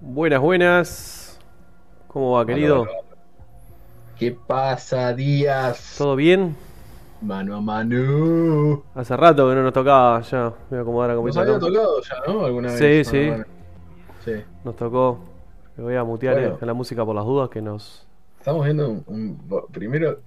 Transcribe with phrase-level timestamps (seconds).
[0.00, 1.38] Buenas, buenas.
[2.08, 2.86] ¿Cómo va, querido?
[4.18, 5.94] ¿Qué pasa, Díaz?
[5.98, 6.56] ¿Todo bien?
[7.22, 8.82] Mano a mano.
[8.94, 10.52] Hace rato que no nos tocaba ya.
[10.70, 12.44] Voy a acomodar a Nos había tocado ya, ¿no?
[12.46, 13.08] ¿Alguna Sí, vez?
[13.08, 13.30] sí.
[14.24, 14.32] Sí.
[14.64, 15.18] Nos tocó.
[15.76, 16.58] Me voy a mutear Bueno.
[16.60, 18.06] eh, la música por las dudas que nos.
[18.38, 20.20] Estamos viendo un, un- primero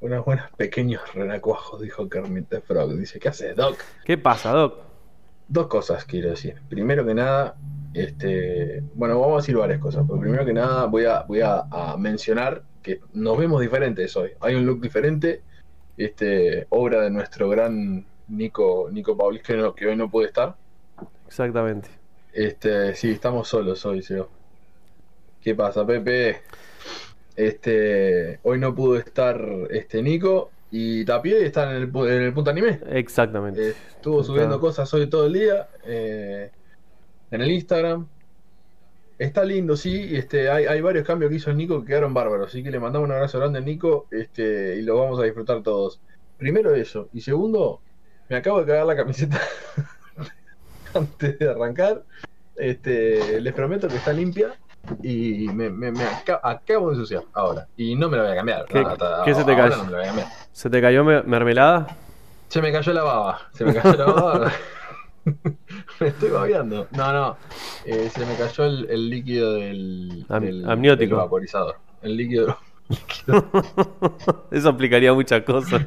[0.00, 2.92] unos buenos pequeños renacuajos, dijo Kermit the Frog.
[2.94, 3.76] Dice, ¿qué haces, Doc?
[4.04, 4.74] ¿Qué pasa, Doc?
[5.48, 6.60] Dos cosas quiero decir.
[6.68, 7.56] Primero que nada,
[7.94, 11.60] este, bueno, vamos a decir varias cosas, pero primero que nada voy a, voy a,
[11.70, 14.30] a mencionar que nos vemos diferentes hoy.
[14.40, 15.42] Hay un look diferente,
[15.96, 20.54] este, obra de nuestro gran Nico, Nico Paulis, que, no- que hoy no puede estar.
[21.26, 21.88] Exactamente.
[22.32, 24.28] Este, sí, estamos solos hoy, Seo.
[25.40, 26.42] ¿Qué pasa, Pepe?
[27.36, 32.50] Este, hoy no pudo estar este Nico y Tapie está en el, en el punto
[32.50, 32.80] anime.
[32.90, 33.70] Exactamente.
[33.70, 36.50] Eh, estuvo subiendo cosas hoy todo el día eh,
[37.30, 38.06] en el Instagram.
[39.18, 40.14] Está lindo, sí.
[40.14, 42.48] Este, hay, hay varios cambios que hizo el Nico que quedaron bárbaros.
[42.48, 45.62] Así que le mandamos un abrazo grande al Nico este, y lo vamos a disfrutar
[45.62, 46.00] todos.
[46.36, 47.08] Primero eso.
[47.12, 47.80] Y segundo,
[48.28, 49.40] me acabo de cagar la camiseta
[50.94, 52.04] antes de arrancar.
[52.56, 54.54] Este, les prometo que está limpia
[55.02, 57.66] y me, me- me aca- acabo de ensuciar ahora.
[57.76, 58.64] Y no me la voy a cambiar.
[58.66, 59.76] ¿Qué- Hasta qué se te cayó?
[59.84, 59.98] No.
[60.52, 61.96] ¿Se te cayó me- mermelada?
[62.48, 63.38] Se me cayó la baba.
[63.52, 64.52] Se me cayó la baba.
[66.00, 66.86] me estoy babeando.
[66.92, 67.36] No, no.
[67.84, 71.16] Eh, se me cayó el, el líquido del, Am- del- amniótico.
[71.16, 71.76] del vaporizador.
[72.02, 72.56] El líquido.
[74.50, 75.86] Eso explicaría muchas cosas.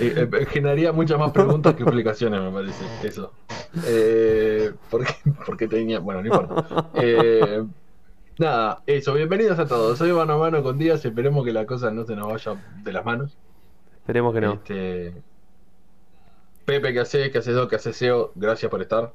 [0.00, 2.84] Eh, eh, generaría muchas más preguntas que explicaciones, me parece.
[3.06, 3.32] Eso.
[3.86, 5.14] Eh, ¿por qué,
[5.46, 6.00] por qué tenía.?
[6.00, 6.90] Bueno, no importa.
[6.94, 7.64] Eh,
[8.38, 9.14] nada, eso.
[9.14, 9.98] Bienvenidos a todos.
[9.98, 11.04] Soy mano a mano con Díaz.
[11.04, 13.36] Esperemos que la cosa no se nos vaya de las manos.
[14.00, 14.52] Esperemos que no.
[14.54, 15.14] Este,
[16.64, 17.30] Pepe, ¿qué haces?
[17.30, 17.70] ¿Qué haces, Doc?
[17.70, 18.32] ¿Qué haces, SEO?
[18.34, 19.12] Gracias por estar.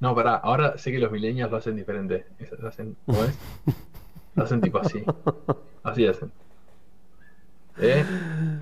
[0.00, 2.26] No, pará, ahora sé que los millennials lo hacen diferente.
[2.58, 3.38] Lo hacen, ¿cómo es?
[4.34, 5.04] Lo hacen tipo así.
[5.82, 6.30] Así hacen.
[7.78, 8.04] ¿Eh?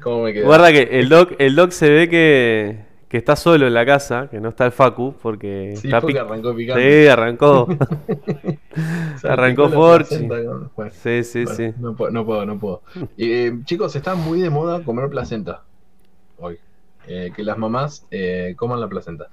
[0.02, 0.46] ¿Cómo me quedó?
[0.46, 2.78] Guarda que el Doc, el Doc se ve que,
[3.08, 6.18] que está solo en la casa, que no está el Facu, porque Sí, está porque
[6.18, 7.02] pic- arrancó picante.
[7.04, 7.66] Sí, arrancó.
[9.24, 10.26] Arrancó Forchi.
[10.26, 11.74] bueno, Sí, sí, bueno, sí.
[11.78, 12.82] No puedo, no puedo, no puedo.
[13.18, 15.62] Eh, chicos, está muy de moda comer placenta
[16.38, 16.58] hoy.
[17.08, 19.28] Eh, que las mamás eh, coman la placenta.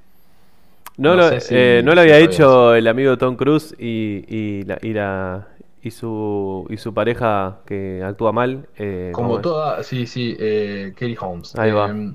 [0.97, 4.23] No, No lo, sé si- no lo si había hecho el amigo Tom Cruise y,
[4.27, 5.47] y, la, y, la-
[5.87, 8.69] y su, y su pareja que actúa mal.
[8.77, 9.43] eh, ¿cómo Como es?
[9.43, 11.55] toda, sí, sí, eh, Katie Holmes.
[11.55, 11.89] Ahí va.
[11.89, 12.13] Eh,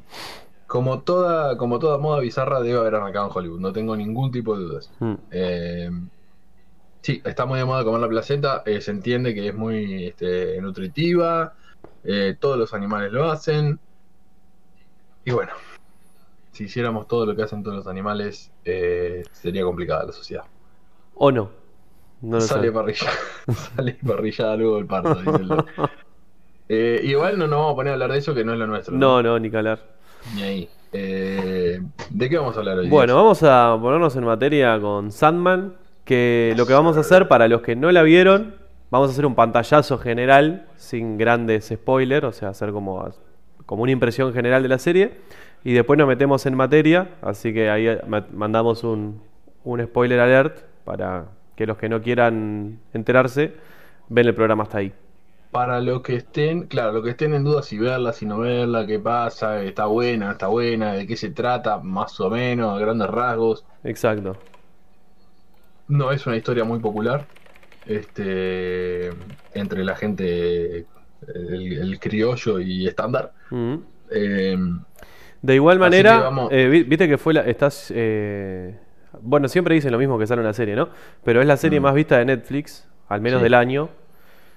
[0.66, 4.56] como toda, como toda moda bizarra debe haber arrancado en Hollywood, no tengo ningún tipo
[4.56, 4.90] de dudas.
[5.00, 5.14] Mm.
[5.30, 5.90] Eh,
[7.02, 10.58] sí, está muy de moda comer la placenta, eh, se entiende que es muy este,
[10.62, 11.52] nutritiva,
[12.04, 13.78] eh, todos los animales lo hacen.
[15.26, 15.52] Y bueno,
[16.52, 20.44] si hiciéramos todo lo que hacen todos los animales, sería complicada la sociedad.
[21.14, 21.61] ¿O no?
[22.22, 23.12] No sale parrillada,
[23.76, 25.32] sale parrillada luego el parto, dice.
[26.68, 28.66] Eh, igual no nos vamos a poner a hablar de eso que no es lo
[28.66, 28.94] nuestro.
[28.96, 29.80] No, no, ni que hablar.
[30.34, 30.68] Ni ahí.
[30.92, 32.88] Eh, ¿De qué vamos a hablar hoy?
[32.88, 35.74] Bueno, vamos a ponernos en materia con Sandman,
[36.04, 38.54] que lo que vamos a hacer para los que no la vieron,
[38.90, 43.06] vamos a hacer un pantallazo general, sin grandes spoilers, o sea, hacer como,
[43.66, 45.12] como una impresión general de la serie,
[45.64, 49.20] y después nos metemos en materia, así que ahí ma- mandamos un,
[49.64, 51.26] un spoiler alert para
[51.56, 53.52] que los que no quieran enterarse,
[54.08, 54.92] ven el programa hasta ahí.
[55.50, 58.86] Para los que estén, claro, los que estén en duda si verla, si no verla,
[58.86, 63.08] qué pasa, está buena, está buena, de qué se trata, más o menos, a grandes
[63.08, 63.64] rasgos.
[63.84, 64.36] Exacto.
[65.88, 67.26] No es una historia muy popular.
[67.86, 69.10] Este
[69.54, 70.86] entre la gente
[71.34, 73.32] el, el criollo y estándar.
[74.10, 74.56] Eh,
[75.42, 77.42] De igual manera, que eh, vi- viste que fue la.
[77.42, 77.92] Estás.
[77.94, 78.78] eh,
[79.22, 80.88] bueno, siempre dicen lo mismo que sale una serie, ¿no?
[81.24, 81.82] Pero es la serie Mm.
[81.84, 83.44] más vista de Netflix, al menos Sí.
[83.44, 83.88] del año.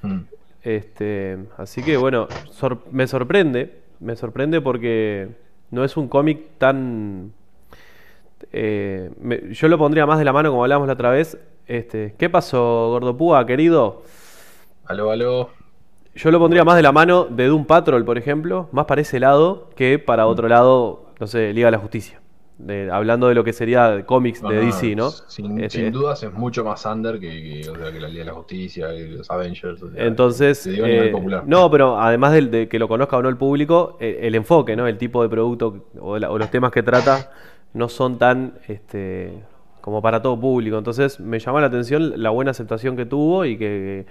[0.02, 0.20] mm,
[0.64, 3.82] Este, así que bueno, sor- me sorprende.
[4.00, 5.30] Me sorprende porque
[5.72, 7.32] no es un cómic tan.
[8.52, 11.38] eh, me- yo lo pondría más de la mano como hablamos la otra vez.
[11.68, 14.04] Este, ¿Qué pasó, Gordopúa, querido?
[14.86, 15.50] aló, aló.
[16.16, 19.20] Yo lo pondría más de la mano de Doom Patrol, por ejemplo, más para ese
[19.20, 22.20] lado que para otro lado, no sé, Liga de la Justicia.
[22.58, 25.10] De- hablando de lo que sería cómics de No, DC, ¿no?
[25.10, 27.30] Sin, Este, sin dudas es mucho más under que,
[27.64, 29.84] que, o sea, que la Liga de la Justicia, que los Avengers.
[29.84, 31.44] o sea, Entonces, eh, popular.
[31.46, 34.78] no, pero además del- de, que lo conozca o no el público, eh, el enfoque,
[34.78, 34.88] ¿no?
[34.88, 37.30] El tipo de producto o, la- o los temas que trata
[37.74, 39.34] no son tan este,
[39.82, 40.78] como para todo público.
[40.78, 44.06] Entonces, me llamó la atención la buena aceptación que tuvo y que,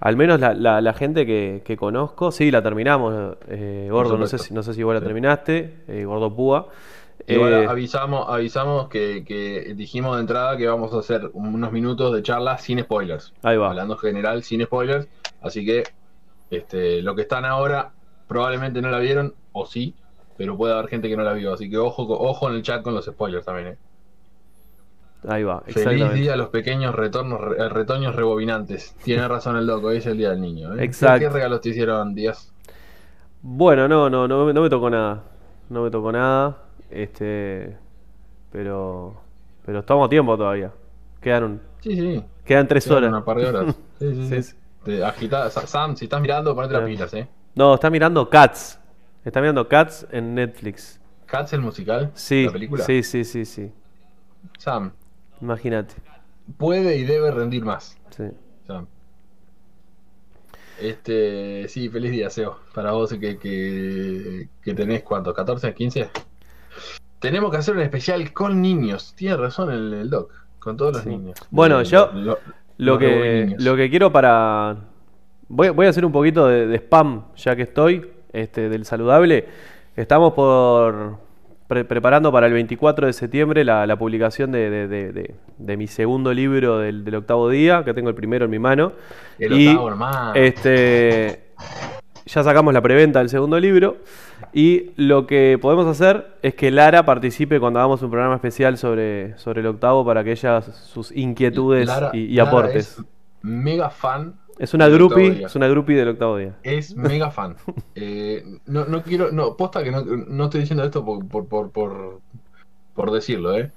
[0.00, 4.26] al menos la, la- la gente que, que conozco, sí, la terminamos, eh, Gordo, no
[4.26, 5.06] sé, si, no sé si vos la Sí.
[5.06, 6.66] terminaste, eh, Gordo Púa.
[7.28, 12.22] Igual eh, avisamos, avisamos que, dijimos de entrada que vamos a hacer unos minutos de
[12.22, 13.32] charla sin spoilers.
[13.42, 13.70] Ahí va.
[13.70, 15.08] Hablando general, sin spoilers.
[15.40, 15.84] Así que
[16.50, 17.92] este, lo que están ahora
[18.28, 19.94] probablemente no la vieron, o sí,
[20.36, 21.52] pero puede haber gente que no la vio.
[21.52, 23.68] Así que ojo, ojo en el chat con los spoilers también.
[23.68, 23.76] Eh.
[25.28, 25.62] Ahí va.
[25.66, 28.94] Feliz día a los pequeños retornos, retoños rebobinantes.
[29.02, 30.74] Tiene razón el loco, hoy es el día del niño.
[30.74, 30.84] ¿eh?
[30.84, 31.26] Exacto.
[31.26, 32.52] ¿Qué regalos te hicieron, Díaz?
[33.42, 35.24] Bueno, no, no, no, no me tocó nada.
[35.68, 36.65] No me tocó nada.
[36.90, 37.76] Este.
[38.50, 39.20] Pero.
[39.64, 40.72] Pero estamos a tiempo todavía.
[41.20, 42.24] Quedan Sí, sí.
[42.44, 43.12] Quedan tres horas.
[43.12, 43.76] Un par de horas.
[43.98, 44.42] sí, sí.
[44.42, 44.56] sí.
[45.66, 47.28] Sam, si estás mirando, ponete las pilas, ¿eh?
[47.54, 48.78] No, está mirando Cats.
[49.24, 51.00] Está mirando Cats en Netflix.
[51.26, 52.12] ¿Cats el musical?
[52.14, 52.44] Sí.
[52.46, 52.84] ¿La película?
[52.84, 53.72] Sí, sí, sí, sí.
[54.58, 54.92] Sam.
[55.40, 55.94] Imagínate.
[56.56, 57.98] Puede y debe rendir más.
[58.10, 58.24] Sí.
[58.66, 58.86] Sam.
[60.80, 62.60] Este, sí, feliz día, Seo.
[62.74, 66.10] Para vos que, que, que tenés cuánto, 14, 15.
[67.18, 69.14] Tenemos que hacer un especial con niños.
[69.16, 71.36] Tiene razón el, doc, con todos los niños.
[71.50, 72.10] Bueno, yo
[72.76, 74.76] lo, que, lo que quiero para...
[75.48, 79.46] Voy, voy a hacer un poquito de, spam, ya que estoy, este, del saludable.
[79.94, 81.26] Estamos por
[81.66, 87.84] preparando para el 24 de septiembre la, publicación de, mi segundo libro del, octavo día,
[87.84, 88.92] que tengo el primero en mi mano.
[89.38, 90.34] El octavo, hermano.
[90.34, 91.46] Este,
[92.26, 93.98] ya sacamos la preventa del segundo libro.
[94.52, 99.38] Y lo que podemos hacer es que Lara participe cuando hagamos un programa especial sobre,
[99.38, 103.02] sobre el octavo para que ella sus inquietudes y, aportes.
[103.42, 104.34] mega fan.
[104.58, 106.56] Es una groupie, es una groupie del octavo día.
[106.62, 107.56] Es mega fan.
[107.94, 112.20] Eh, no, no quiero, no, posta que no, estoy diciendo esto por, por, por,
[112.94, 113.70] por, decirlo, ¿eh?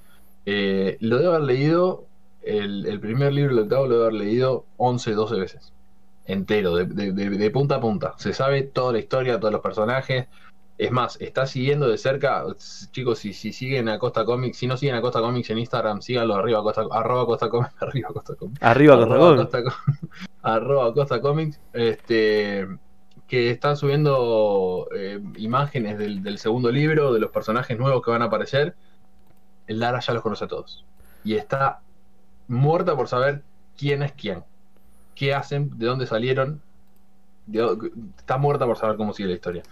[0.44, 0.98] ¿eh?
[1.00, 2.04] Lo debo haber leído,
[2.42, 5.72] el, el primer libro del octavo lo debo haber leído 11, 12 veces
[6.32, 8.14] entero, de, de, punta a punta.
[8.18, 10.28] Se sabe toda la historia, todos los personajes.
[10.78, 12.44] Es más, está siguiendo de cerca,
[12.90, 16.00] chicos, si, si siguen a Costa Comics, si no siguen a Costa Comics en Instagram,
[16.00, 18.62] síganlo arriba Costa, arroba Costa Comics, arriba Costa Comics.
[18.62, 19.80] Arriba Costa, Costa,
[20.42, 22.66] arroba Costa Comics, este,
[23.28, 28.22] que están subiendo eh, imágenes del, del, segundo libro, de los personajes nuevos que van
[28.22, 28.74] a aparecer.
[29.66, 30.86] Lara ya los conoce a todos.
[31.24, 31.82] Y está
[32.48, 33.42] muerta por saber
[33.76, 34.44] quién es quién
[35.20, 36.62] qué hacen, de dónde salieron.
[38.16, 39.62] está muerta por saber cómo sigue la historia.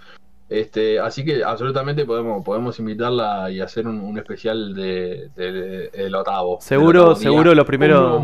[0.50, 6.58] Este, así que absolutamente podemos, podemos invitarla y hacer un, especial de, de, octavo.
[6.60, 8.22] Seguro, seguro los primeros.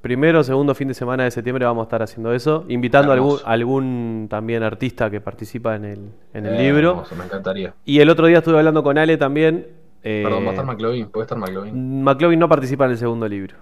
[0.00, 3.38] Primero, segundo fin de semana de septiembre vamos a estar haciendo eso, invitando a algún,
[3.44, 5.98] algún también artista que participa en el,
[6.34, 7.04] en el libro.
[7.16, 7.74] me encantaría.
[7.86, 9.66] Y el otro día estuve hablando con Ale también.
[10.02, 12.04] Perdón, va a estar McLovin, puede estar McLovin.
[12.04, 13.56] McLovin no participa en el segundo libro.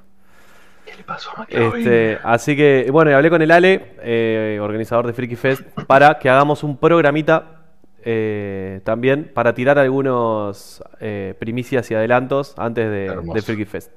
[0.93, 5.15] ¿Qué le pasó a este, Así que, bueno, hablé con el Ale, eh, organizador de
[5.15, 7.63] Freaky Fest, para que hagamos un programita
[8.05, 13.93] eh, también para tirar algunos eh, primicias y adelantos antes de, Freaky Fest.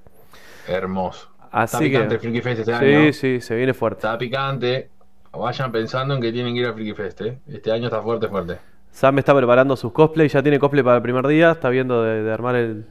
[0.68, 1.30] Hermoso.
[1.52, 3.06] Así Está picante que, Freaky Fest este sí, año.
[3.06, 4.00] Sí, sí, se viene fuerte.
[4.00, 4.90] Está picante.
[5.34, 7.22] Vayan pensando en que tienen que ir a Freaky Fest.
[7.48, 8.58] Este año está fuerte, fuerte.
[8.92, 12.32] Sam está preparando sus cosplays, ya tiene cosplay para el primer día, está viendo de
[12.32, 12.86] armar el,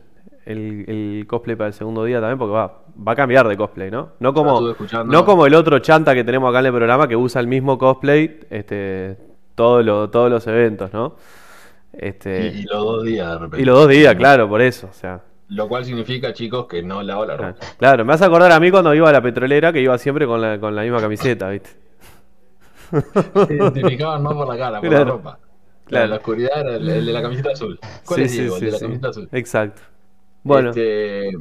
[0.46, 4.10] el, cosplay para el segundo día también, porque va, va a cambiar de cosplay, ¿no?
[4.20, 4.74] No como,
[5.06, 7.78] no como el otro chanta que tenemos acá en el programa que usa el mismo
[7.78, 9.16] cosplay este,
[9.54, 11.16] todo todos los eventos, ¿no?
[11.92, 13.62] Este, y, los dos días de repente.
[13.62, 14.88] Y los dos días, claro, por eso.
[14.90, 15.22] O sea.
[15.48, 17.66] Lo cual significa, chicos, que no lavo la ropa.
[17.78, 20.26] Claro, me vas a acordar a mí cuando iba a la petrolera que iba siempre
[20.26, 21.70] con la, con la misma camiseta, ¿viste?
[23.46, 25.38] Se identificaban más por la cara, por la ropa.
[25.86, 26.06] Claro.
[26.08, 27.78] La oscuridad era el, de la camiseta azul.
[28.06, 29.28] ¿Cuál es el de la camiseta azul?
[29.32, 29.82] Exacto.
[30.44, 30.70] Bueno.
[30.70, 31.32] Este,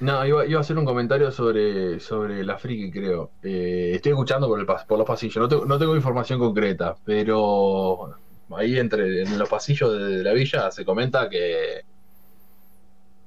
[0.00, 3.32] no, iba, a hacer un comentario sobre, sobre la friki, creo.
[3.42, 5.48] Eh, estoy escuchando por, el, por los pasillos.
[5.66, 8.16] No, tengo información concreta, pero
[8.56, 11.82] ahí entre en los pasillos de, la villa se comenta que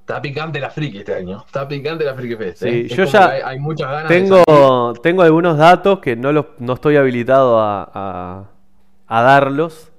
[0.02, 1.46] Está picante la friki este año.
[1.46, 2.64] Está picante la friki fest.
[2.64, 2.90] ¿eh?
[2.90, 7.58] yo ya hay, muchas ganas tengo, tengo algunos datos que no los no estoy habilitado
[7.62, 8.50] a,
[9.08, 9.94] a darlos,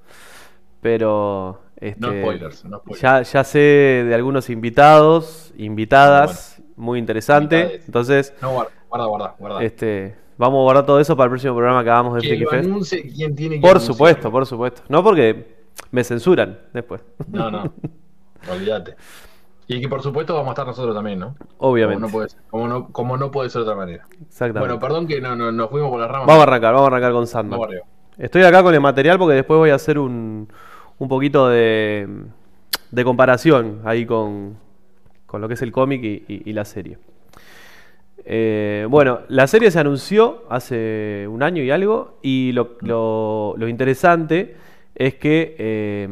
[0.83, 2.65] pero este, no, spoilers,
[2.99, 7.83] Ya, ya sé de algunos invitados, invitadas, muy interesante.
[7.85, 11.85] Entonces, no, guarda, guarda, guarda, Este, vamos a guardar todo eso para el próximo programa
[11.85, 13.07] que hagamos de Freaky Fest.
[13.15, 14.81] quién tiene que Por supuesto, por supuesto.
[14.89, 15.57] No porque
[15.91, 17.03] me censuran después.
[17.29, 17.71] No, no.
[18.51, 18.97] Olvídate.
[19.67, 21.37] Y que por supuesto vamos a estar nosotros también, ¿no?
[21.59, 22.01] Obviamente.
[22.01, 24.05] Como no puede ser, como no, como no puede ser de otra manera.
[24.23, 24.61] Exactamente.
[24.61, 26.27] Bueno, perdón que no, no, nos fuimos por las ramas.
[26.27, 27.61] Vamos a arrancar, vamos a arrancar con Sandman.
[28.17, 30.49] Estoy acá con el material porque después voy a hacer un,
[30.99, 32.09] un poquito de,
[32.91, 34.57] de comparación ahí con,
[35.27, 36.99] con, lo que es el cómic y, la serie.
[38.25, 44.57] Eh, bueno, la serie se anunció hace un año y algo y lo, lo, interesante
[44.95, 46.09] es que eh,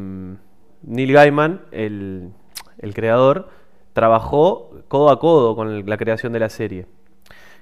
[0.82, 2.30] Neil Gaiman, el,
[2.78, 3.48] el creador,
[3.92, 6.86] trabajó codo a codo con la creación de la serie.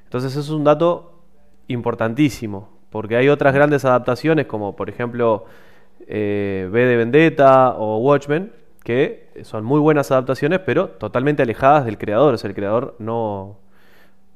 [0.05, 1.23] Entonces eso es un dato
[1.69, 5.45] importantísimo, porque hay otras grandes adaptaciones, como por ejemplo
[6.07, 8.53] eh, B de Vendetta o Watchmen,
[8.83, 12.35] que son muy buenas adaptaciones, pero totalmente alejadas del creador.
[12.35, 13.59] O sea, el creador no,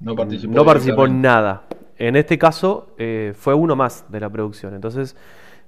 [0.01, 1.65] no participó, no participó en nada.
[1.97, 4.75] En este caso eh, fue uno más de la producción.
[4.75, 5.17] Entonces,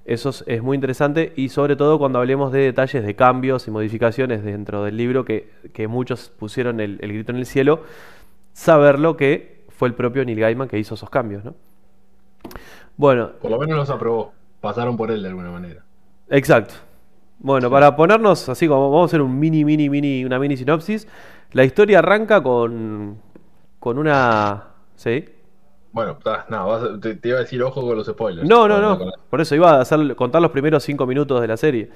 [0.05, 4.43] eso es, muy interesante y sobre todo cuando hablemos de detalles de cambios y modificaciones
[4.43, 5.49] dentro del libro que,
[5.89, 7.83] muchos pusieron el, grito en el cielo,
[8.53, 11.55] saberlo que fue el propio Neil Gaiman que hizo esos cambios, ¿no?
[12.95, 13.31] Bueno.
[13.41, 14.31] Por lo menos los aprobó.
[14.61, 15.83] Pasaron por él de alguna manera.
[16.29, 16.75] Exacto.
[17.39, 21.07] Bueno, para ponernos así como vamos a hacer un mini, mini, mini, una mini sinopsis.
[21.51, 23.17] La historia arranca con,
[23.79, 24.65] con una...
[24.95, 25.25] ¿Sí?
[25.91, 26.17] Bueno,
[26.49, 28.47] no, te, iba a decir ojo con los spoilers.
[28.47, 29.11] No, no, no.
[29.29, 31.89] Por eso iba a hacer, contar los primeros cinco minutos de la serie.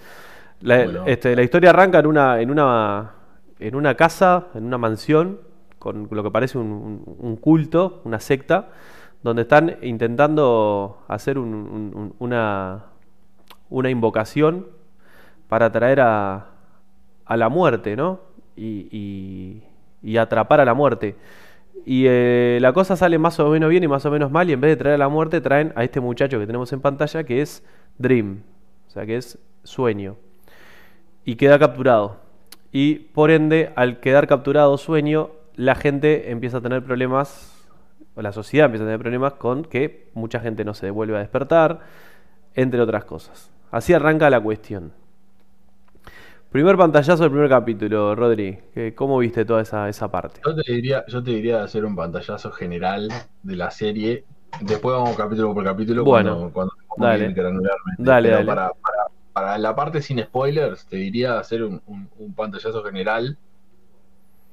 [0.62, 3.12] La, este, la historia arranca en una, en una,
[3.60, 5.40] en una casa, en una mansión,
[5.80, 8.70] con lo que parece un, un culto, una secta,
[9.24, 12.86] donde están intentando hacer una,
[13.72, 14.68] una invocación
[15.48, 16.46] para atraer a,
[17.26, 18.20] a la muerte, ¿no?
[18.56, 19.64] Y,
[20.04, 21.16] y, atrapar a la muerte.
[21.86, 24.54] Y eh, la cosa sale más o menos bien y más o menos mal, y
[24.54, 27.24] en vez de traer a la muerte, traen a este muchacho que tenemos en pantalla,
[27.24, 27.64] que es
[27.98, 28.44] Dream,
[28.88, 30.18] o sea, que es sueño.
[31.24, 32.18] Y queda capturado.
[32.72, 37.68] Y por ende, al quedar capturado sueño, la gente empieza a tener problemas,
[38.16, 41.20] o la sociedad empieza a tener problemas con que mucha gente no se devuelve a
[41.20, 41.80] despertar,
[42.56, 43.51] entre otras cosas.
[43.72, 44.92] Así arranca la cuestión.
[46.52, 48.60] Primer pantallazo del primer capítulo, Rodri.
[48.96, 50.42] ¿Cómo viste toda esa, esa parte?
[50.46, 53.08] Yo te, diría, yo te diría hacer un pantallazo general
[53.42, 54.26] de la serie.
[54.60, 57.34] Después vamos capítulo por capítulo bueno, cuando, dale,
[57.98, 58.74] dale, Para,
[59.32, 61.82] para, la parte sin spoilers, te diría hacer un,
[62.36, 63.38] pantallazo general.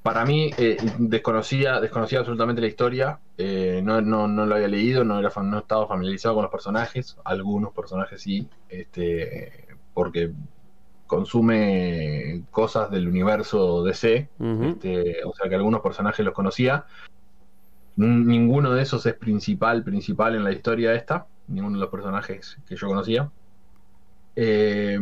[0.03, 3.21] Para mí, eh, desconocía, desconocía absolutamente la historia.
[3.37, 7.17] Eh, no, no, no, lo había leído, no, era, no estaba familiarizado con los personajes.
[7.25, 10.33] Algunos personajes sí, este, porque
[11.09, 16.85] consume cosas del universo DC, este, o sea que algunos personajes los conocía.
[17.97, 22.77] Ninguno de esos es principal, principal en la historia esta, ninguno de los personajes que
[22.77, 23.31] yo conocía.
[24.37, 25.01] Eh,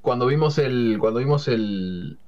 [0.00, 2.18] cuando vimos el, cuando vimos el,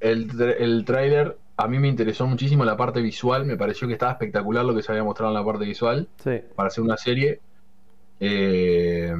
[0.00, 0.28] el,
[0.58, 4.64] el trailer, a mí me interesó muchísimo la parte visual, me pareció que estaba espectacular
[4.64, 6.08] lo que se había mostrado en la parte visual
[6.56, 7.40] para hacer una serie.
[8.18, 9.14] Eh,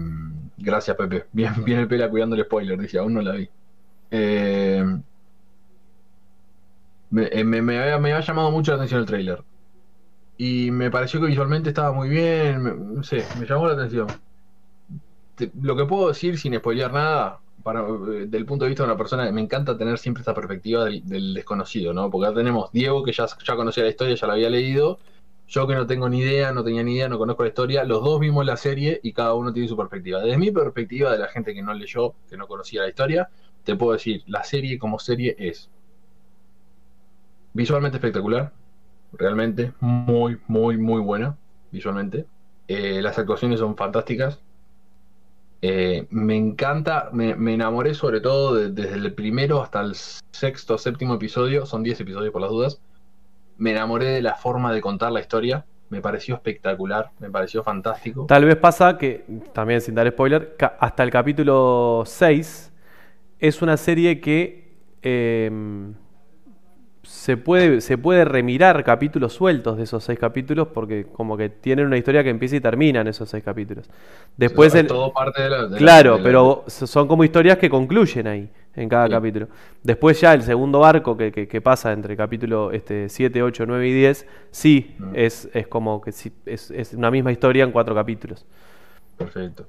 [0.61, 1.27] Gracias, Pepe.
[1.33, 3.49] Bien, bien el pela cuidando el spoiler, dice, aún no la vi.
[4.11, 4.85] Eh,
[7.17, 9.43] eh, me, me, había, llamado mucho la atención el trailer.
[10.37, 12.95] Y me pareció que visualmente estaba muy bien.
[12.95, 14.07] no sé, me llamó la atención.
[15.61, 18.97] lo que puedo decir sin spoilear nada, para, eh, del punto de vista de una
[18.97, 22.11] persona, me encanta tener siempre esta perspectiva del, desconocido, ¿no?
[22.11, 24.99] Porque acá tenemos Diego, que ya, ya conocía la historia, ya la había leído,
[25.49, 28.05] yo que no tengo ni idea, no tenía ni idea, no conozco la historia, los
[28.05, 30.21] dos vimos la serie y cada uno tiene su perspectiva.
[30.21, 33.29] Desde mi perspectiva, de la gente que no leyó, que no conocía la historia,
[33.65, 35.69] te puedo decir, la serie como serie es
[37.53, 38.53] visualmente espectacular,
[39.13, 41.37] realmente muy, muy, muy buena,
[41.73, 42.27] visualmente.
[42.69, 44.41] Eh, las actuaciones son fantásticas.
[45.63, 51.67] Eh, me encanta, me, enamoré sobre todo desde el primero hasta el sexto, séptimo episodio,
[51.67, 52.81] son 10 episodios por las dudas
[53.61, 55.67] me enamoré de la forma de contar la historia.
[55.91, 58.25] Me pareció espectacular, me pareció fantástico.
[58.27, 62.73] Tal vez pasa que, también sin dar spoiler, hasta el capítulo 6
[63.39, 65.95] es una serie que em,
[67.11, 71.87] se, puede, se puede remirar capítulos sueltos de esos seis capítulos porque como que tienen
[71.87, 73.91] una historia que empieza y termina en esos seis capítulos.
[74.37, 78.89] Después el, todo parte de la, claro, pero son como historias que concluyen ahí en
[78.89, 79.49] cada capítulo.
[79.83, 83.93] Después ya el segundo arco que, que, pasa entre capítulo este, 7, 8, 9 y
[83.93, 85.11] 10, sí, mm.
[85.15, 88.47] es, es, como que sí, es, es, una misma historia en cuatro capítulos.
[89.19, 89.67] Perfecto.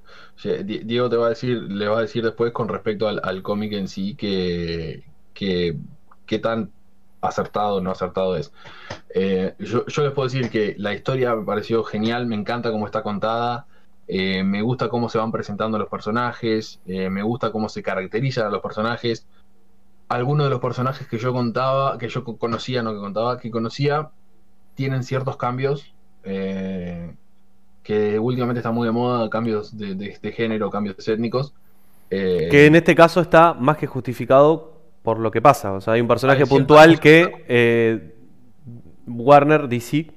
[0.64, 3.88] Diego te va a decir, le va a decir después con respecto al, cómic en
[3.88, 5.76] sí que, que,
[6.28, 6.70] qué tan
[7.22, 8.52] acertado o no acertado es.
[9.14, 13.04] Eh, yo, les puedo decir que la historia me pareció genial, me encanta cómo está
[13.04, 13.68] contada.
[14.08, 18.48] Eh, me gusta cómo se van presentando los personajes, eh, me gusta cómo se caracterizan
[18.48, 19.26] a los personajes.
[20.10, 24.10] Algunos de los personajes que yo contaba, que yo conocía, no que contaba, que conocía,
[24.76, 25.94] tienen ciertos cambios
[27.84, 31.54] que últimamente están muy de moda, cambios de, género, cambios étnicos.
[32.10, 35.74] que en este caso está más que justificado por lo que pasa.
[35.74, 38.14] O sea, hay un personaje puntual que
[39.08, 40.12] Warner DC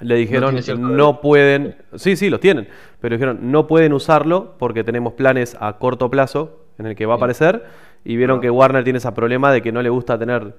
[0.00, 2.68] le dijeron no, no pueden, sí, sí, los tienen,
[3.00, 7.14] pero dijeron no pueden usarlo porque tenemos planes a corto plazo en el que va
[7.14, 7.64] a aparecer
[8.04, 10.54] y vieron que Warner tiene ese problema de que no le gusta tener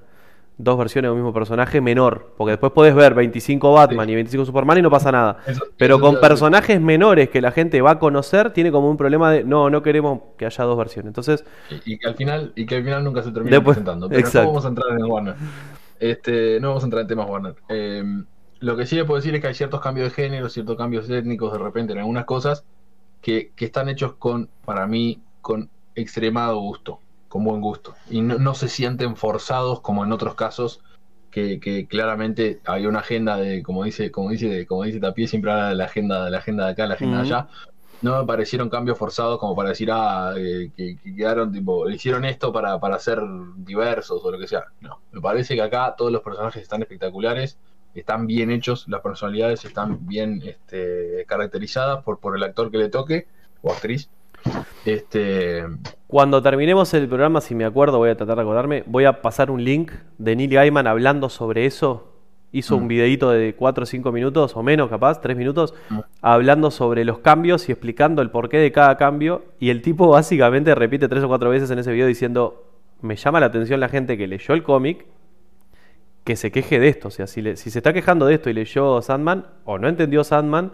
[0.59, 2.33] dos versiones de un mismo personaje menor.
[2.37, 5.37] Porque después podés ver 25 Batman y 25 Superman y no pasa nada.
[5.77, 9.43] Pero con personajes menores que la gente va a conocer, tiene como un problema de
[9.43, 11.07] no, no queremos que haya dos versiones.
[11.07, 11.45] Entonces.
[11.85, 14.09] Y, que al final, y que al final nunca se termina presentando.
[14.09, 15.35] Pero no vamos a entrar en Warner.
[15.99, 17.55] Este, no vamos a entrar en temas Warner.
[17.69, 18.03] Eh,
[18.59, 21.09] lo que sí le puedo decir es que hay ciertos cambios de género, ciertos cambios
[21.09, 22.65] étnicos de repente en algunas cosas
[23.21, 27.95] que, que están hechos con, para mí, con extremado gusto con buen gusto.
[28.09, 30.81] Y no, se sienten forzados como en otros casos
[31.31, 35.69] que, claramente había una agenda de, como dice, como dice, como dice Tapie, siempre habla
[35.69, 37.47] de la agenda, de la agenda de acá, la agenda de allá.
[38.01, 42.51] No me parecieron cambios forzados como para decir, ah, eh, que, quedaron tipo, hicieron esto
[42.51, 43.21] para, para ser
[43.57, 44.63] diversos o lo que sea.
[44.81, 47.59] No, me parece que acá todos los personajes están espectaculares,
[47.93, 52.89] están bien hechos, las personalidades están bien este, caracterizadas por, por el actor que le
[52.89, 53.27] toque
[53.61, 54.09] o actriz.
[54.85, 55.65] Este...
[56.09, 59.51] Cuando terminemos el programa, si me acuerdo, voy a tratar de acordarme, voy a pasar
[59.51, 62.11] un link de Neil Gaiman hablando sobre eso.
[62.51, 62.87] Hizo un mm.
[62.87, 65.99] videito de 4 o 5 minutos, o menos capaz, 3 minutos, mm.
[66.23, 69.43] hablando sobre los cambios y explicando el porqué de cada cambio.
[69.59, 72.65] Y el tipo básicamente repite 3 o 4 veces en ese video diciendo,
[73.01, 75.05] me llama la atención la gente que leyó el cómic,
[76.23, 77.09] que se queje de esto.
[77.09, 80.23] O sea, si, si se está quejando de esto y leyó Sandman, o no entendió
[80.23, 80.71] Sandman,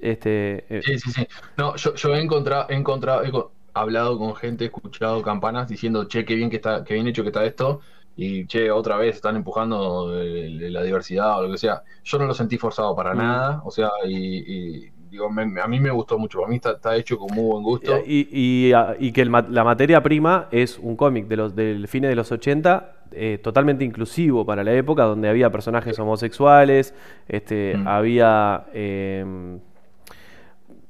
[0.00, 1.28] este, eh, Sí, sí, sí.
[1.58, 3.30] No, yo, he encontrado, he encontrado, he
[3.74, 7.28] hablado con gente, escuchado campanas diciendo, che, qué bien que está, qué bien hecho que
[7.28, 7.80] está esto,
[8.16, 11.82] y che, otra vez están empujando la diversidad o lo que sea.
[12.04, 13.18] Yo no lo sentí forzado para mm.
[13.18, 17.34] nada, o sea, y, digo, a mí me gustó mucho, a mí está, hecho con
[17.34, 17.98] muy buen gusto.
[18.06, 22.30] Y, y, que la materia prima es un cómic de los del fines de los
[22.32, 26.94] 80 eh, totalmente inclusivo para la época, donde había personajes homosexuales,
[27.28, 27.88] este, mm.
[27.88, 29.58] había eh,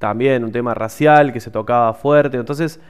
[0.03, 2.81] también un tema racial que se tocaba fuerte, entonces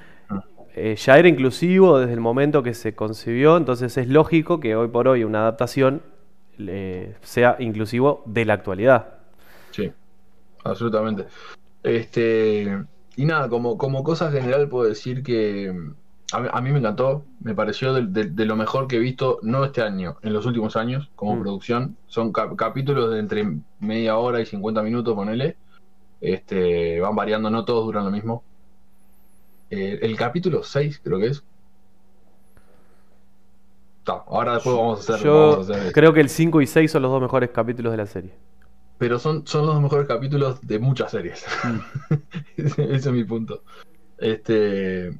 [0.74, 4.88] eh, ya era inclusivo desde el momento que se concibió, entonces es lógico que hoy
[4.88, 6.00] por hoy una adaptación
[7.20, 9.08] sea inclusivo de la actualidad.
[9.72, 9.92] Sí,
[10.64, 11.26] absolutamente.
[11.82, 12.82] Este,
[13.16, 15.70] y nada, como, como cosa general puedo decir que
[16.32, 20.16] a, mí me encantó, me pareció de, lo mejor que he visto, no este año,
[20.22, 21.42] en los últimos años, como mm.
[21.42, 21.96] producción.
[22.06, 25.56] Son capítulos de entre media hora y 50 minutos, ponele.
[26.22, 28.44] Este, van variando, no todos duran lo mismo.
[29.70, 31.42] Eh, el capítulo 6 creo que es.
[34.06, 35.26] ahora después vamos a hacer.
[35.26, 38.32] Yo creo que el 5 y 6 son los dos mejores capítulos de la serie.
[38.98, 41.44] Pero son, son los mejores capítulos de muchas series.
[41.64, 42.14] Mm.
[42.56, 43.64] ese, es mi punto.
[44.16, 45.18] Este.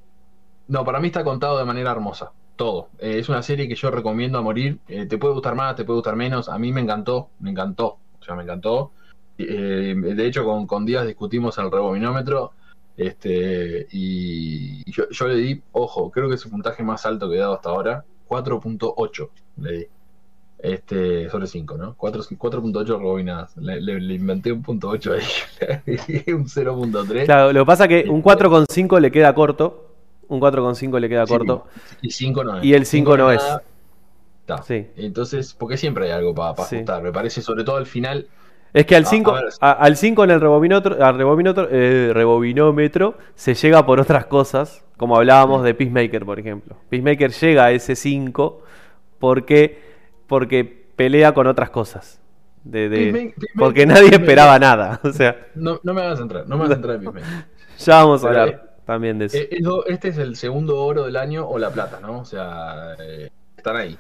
[0.69, 2.31] No, para mí está contado de manera hermosa.
[2.55, 2.91] Todo.
[3.01, 4.79] Eh, es una serie que yo recomiendo a morir.
[4.87, 6.49] Eh, te puede gustar más, te puede gustar menos.
[6.49, 7.99] A mí me encantó, me encantó.
[8.21, 8.93] O sea, me encantó.
[9.39, 12.53] Eh, de hecho, con, con Díaz discutimos el rebobinómetro.
[12.97, 17.41] Este, y yo, le di, ojo, creo que es el puntaje más alto que he
[17.41, 18.05] dado hasta ahora.
[18.29, 19.87] 4.8 le di.
[20.59, 21.97] Este, sobre 5, ¿no?
[21.97, 23.57] 4.8 rebobinadas.
[23.57, 25.23] Le, le, inventé un punto 8 ahí.
[26.33, 27.25] un 0.3.
[27.25, 29.89] Claro, lo que pasa es que un 4.5 le queda corto.
[30.29, 31.67] Un 4.5 le queda corto.
[32.01, 32.65] Y, 5 no es.
[32.65, 33.43] y el 5 no es.
[34.65, 34.87] Sí.
[34.97, 37.03] Entonces, porque siempre hay algo para ajustar.
[37.03, 38.29] Me parece, sobre todo al final,
[38.75, 44.27] es que al 5 al 5 en el rebobinómetro, eh, rebobinómetro se llega por otras
[44.27, 46.77] cosas, como hablábamos de Peacemaker, por ejemplo.
[46.89, 48.63] Peacemaker llega a ese 5
[49.19, 49.79] porque,
[50.27, 50.65] porque
[50.97, 52.21] pelea con otras cosas.
[52.65, 55.01] De, porque nadie esperaba nada.
[55.05, 57.47] O sea, no, no, me hagas entrar, no me hagas entrar en Peacemaker.
[57.79, 59.87] ya vamos a hablar eh, también de eh, eso.
[59.87, 62.21] Este es el segundo oro del año o la plata, ¿no?
[62.21, 62.97] O sea,
[63.55, 63.99] están ahí.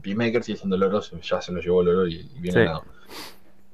[0.00, 2.72] Peacemaker sigue siendo el oro, ya se lo llevó el oro y, viene sí.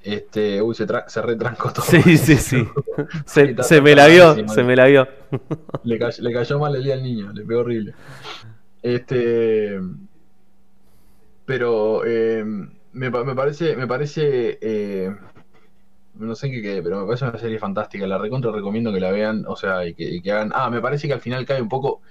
[0.03, 1.85] Este, uy, se, se retrancó todo.
[1.85, 2.69] Sí, sí, sí.
[3.25, 5.07] se, me la vio, se me la vio.
[5.85, 7.95] Le, cayó, mal el día al niño, le pegó horrible.
[8.83, 9.79] Este.
[11.45, 12.45] Pero eh,
[12.93, 14.59] me, parece, me parece.
[14.61, 15.15] Eh,
[16.15, 18.07] no sé en qué quede, pero me parece una serie fantástica.
[18.07, 20.51] La recontra recomiendo que la vean, o sea, y que, hagan.
[20.55, 22.03] Ah, me parece que al final cae un poco.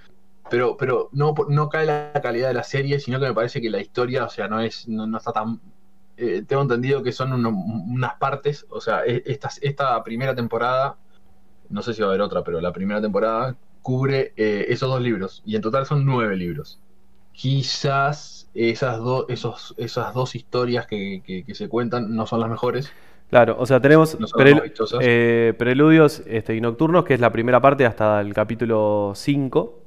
[0.49, 3.69] Pero, pero no, no cae la calidad de la serie, sino que me parece que
[3.69, 5.62] la historia, o sea, no es, no está tan
[6.21, 10.95] eh, tengo entendido que son unas partes, o sea, e, esta, esta primera temporada,
[11.69, 15.01] no sé si va a haber otra, pero la primera temporada cubre eh, esos dos
[15.01, 16.79] libros, y en total son nueve libros.
[17.34, 22.91] Quizás esas, dos esos, esas dos historias que, se cuentan no son las mejores.
[23.31, 24.15] Claro, o sea, tenemos
[25.01, 29.79] eh, Preludios este, y Nocturnos, que es la primera parte hasta el capítulo 5,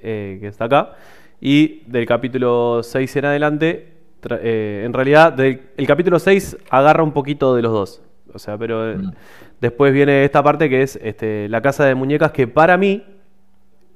[0.00, 0.96] que está acá,
[1.40, 3.91] y del capítulo 6 en adelante
[4.30, 8.02] eh, en realidad, el capítulo 6 agarra un poquito de los dos.
[8.34, 9.12] O sea, pero eh, mm.
[9.60, 13.04] después viene esta parte que es este, la casa de muñecas, que para mí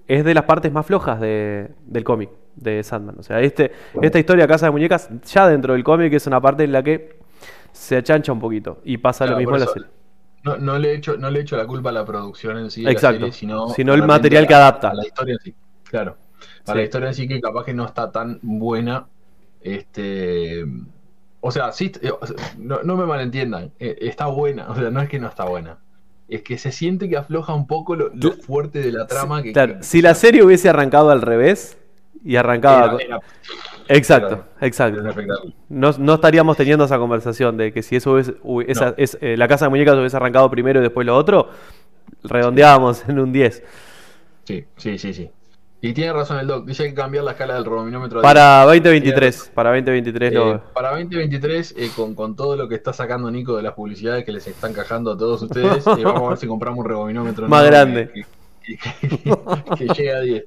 [0.06, 3.16] es de las partes más flojas de, del cómic de Sandman.
[3.18, 6.64] O sea, este, esta historia Casa de Muñecas, ya dentro del cómic, es una parte
[6.64, 7.18] en la que
[7.72, 9.88] se achancha un poquito y pasa lo mismo en la serie.
[10.42, 12.86] No, no, le he hecho, no le hecho la culpa a la producción en sí,
[12.86, 13.32] Exacto.
[13.32, 14.90] sino, el material que adapta.
[14.90, 16.16] A la historia en sí, claro.
[16.66, 19.06] A la historia en sí que capaz que no está tan buena.
[19.66, 20.64] Este.
[21.40, 22.10] O sea, sí, eh,
[22.58, 25.78] no, no me malentiendan, eh, está buena, o sea, no es que no está buena
[26.28, 29.42] es que se siente que afloja un poco lo, fuerte de la trama.
[29.42, 31.78] Que, claro, si la serie hubiese arrancado al revés
[32.24, 32.98] y arrancaba.
[33.88, 35.02] exacto, exacto.
[35.68, 38.34] No, no, estaríamos teniendo esa conversación de que si eso hubiese,
[38.66, 41.50] esa, es, eh, la casa de muñecas hubiese arrancado primero y después lo otro,
[42.24, 43.62] redondeábamos en un 10.
[44.44, 45.30] Sí, sí, sí, sí.
[45.86, 48.20] Y tiene razón el doc, dice que cambiar la escala del robominómetro.
[48.20, 53.30] Para 2023, para 2023 eh, Para 2023, eh, con, con, todo lo que está sacando
[53.30, 56.38] Nico de las publicidades que les están cajando a todos ustedes, eh, vamos a ver
[56.38, 58.10] si compramos un robominómetro más grande.
[58.64, 60.44] Que, llegue a 10.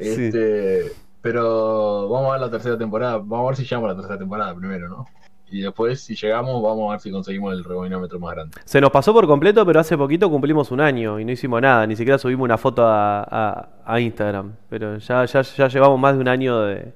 [0.00, 3.96] Este, Pero vamos a ver la tercera temporada, vamos a ver si llegamos a la
[3.96, 5.06] tercera temporada primero, ¿no?
[5.54, 8.56] Y después, si llegamos, vamos a ver si conseguimos el rebobinómetro más grande.
[8.64, 11.86] Se nos pasó por completo, pero hace poquito cumplimos un año y no hicimos nada.
[11.86, 14.52] Ni siquiera subimos una foto a, Instagram.
[14.68, 16.92] Pero ya, ya, ya llevamos más de un año de,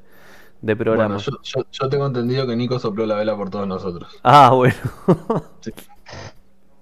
[0.76, 1.18] programa.
[1.18, 1.38] Bueno,
[1.70, 4.18] yo, tengo entendido que Nico sopló la vela por todos nosotros.
[4.24, 4.74] Ah, bueno.
[5.60, 5.70] sí.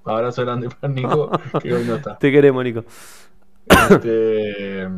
[0.07, 1.31] Abrazo grande para Nico,
[1.63, 2.17] que hoy no está.
[2.17, 2.85] Te queremos, Nico.
[3.67, 4.89] Este.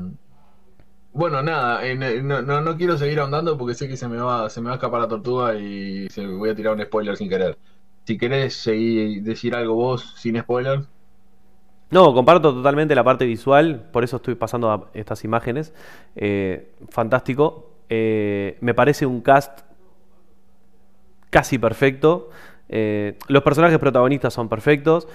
[1.13, 1.81] Bueno, nada,
[2.23, 4.77] no, no, quiero seguir ahondando porque sé que se me va, se me va a
[4.77, 7.59] escapar la tortuga y se voy a tirar un spoiler sin querer.
[8.05, 10.85] Si querés seguir, decir algo vos sin spoiler.
[11.91, 15.73] No, comparto totalmente la parte visual, por eso estoy pasando a estas imágenes.
[16.17, 17.71] Eh, fantástico.
[17.89, 19.61] Eh, me parece un cast
[21.31, 22.31] casi perfecto.
[22.69, 25.09] Eh, los personajes protagonistas son perfectos.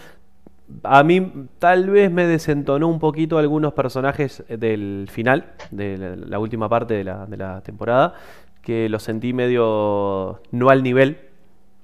[0.84, 6.70] A mí tal vez me desentonó un poquito algunos personajes del final, de la, última
[6.70, 8.14] parte de la, temporada,
[8.62, 11.20] que los sentí medio no al nivel.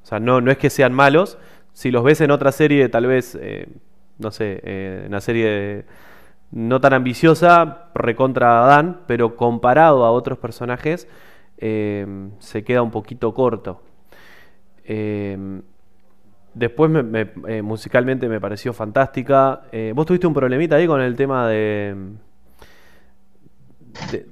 [0.03, 1.37] O sea, no, no es que sean malos.
[1.73, 3.67] Si los ves en otra serie, tal vez, eh,
[4.17, 5.85] no sé, eh, una serie
[6.51, 11.07] no tan ambiciosa, recontra Dan, pero comparado a otros personajes,
[11.57, 12.07] eh,
[12.39, 13.81] se queda un poquito corto.
[16.60, 16.91] Después
[17.48, 19.62] eh, musicalmente me pareció fantástica.
[19.72, 21.95] Eh, vos tuviste un problemita ahí con el tema de...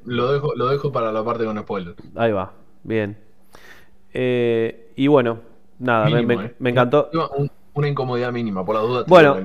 [0.04, 1.96] Lo, dejo, lo dejo para la parte con spoiler.
[2.16, 2.52] Ahí va,
[2.84, 3.18] bien.
[4.13, 5.40] Eh, y bueno,
[5.80, 7.10] nada, me, encantó.
[7.74, 9.06] una incomodidad mínima, por la duda.
[9.08, 9.38] Bueno,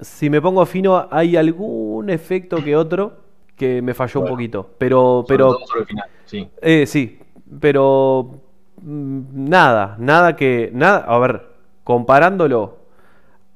[0.00, 3.12] si me pongo fino, hay algún efecto que otro
[3.56, 4.70] que me falló un poquito.
[4.78, 5.58] Pero, pero.
[6.24, 6.48] sí.
[6.86, 7.18] sí,
[7.60, 8.45] pero
[8.82, 10.70] nada, nada que.
[10.72, 11.46] Nada, a ver,
[11.84, 12.78] comparándolo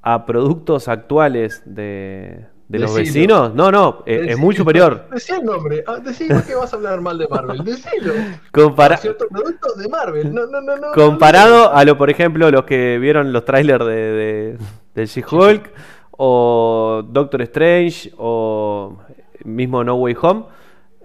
[0.02, 5.06] a productos actuales de, de los vecinos, no, no, eh, es, muy superior.
[5.12, 8.14] Decí el nombre, ah, decí que vas a hablar mal de Marvel, decilo.
[8.52, 10.92] Compara ciertos productos de Marvel, no, no, no, no.
[10.94, 14.56] Comparado a lo, por ejemplo, los que vieron los trailers de,
[14.94, 15.70] de, She-Hulk,
[16.12, 18.98] o Doctor Strange, o
[19.44, 20.44] mismo No Way Home,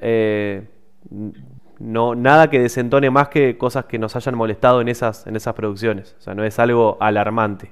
[0.02, 0.68] eh,
[1.86, 5.54] no, nada que desentone más que cosas que nos hayan molestado en esas, en esas
[5.54, 6.16] producciones.
[6.18, 7.72] O sea, no es algo alarmante.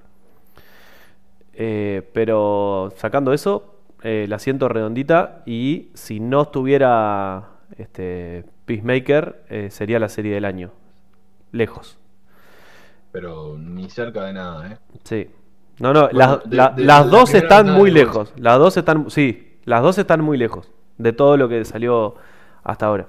[1.56, 9.70] Eh, pero sacando eso, eh, la siento redondita y si no estuviera este, Peacemaker, eh,
[9.72, 10.72] sería la serie del año.
[11.52, 11.98] Lejos.
[13.12, 14.78] Pero ni cerca de nada, ¿eh?
[15.04, 15.28] Sí.
[15.80, 18.32] No, no, las dos están muy lejos.
[18.38, 22.16] Las dos están, sí, las dos están muy lejos de todo lo que salió
[22.64, 23.08] hasta ahora.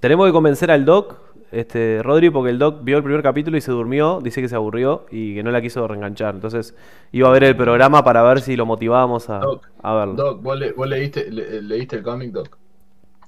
[0.00, 1.16] Tenemos que convencer al Doc,
[1.52, 4.56] este, Rodri, porque el Doc vio el primer capítulo y se durmió, dice que se
[4.56, 6.34] aburrió y que no la quiso reenganchar.
[6.34, 6.74] Entonces
[7.12, 9.40] iba a ver el programa para ver si lo motivábamos a,
[9.82, 10.14] a verlo.
[10.14, 12.58] Doc, ¿vos, leíste, leíste el cómic, Doc?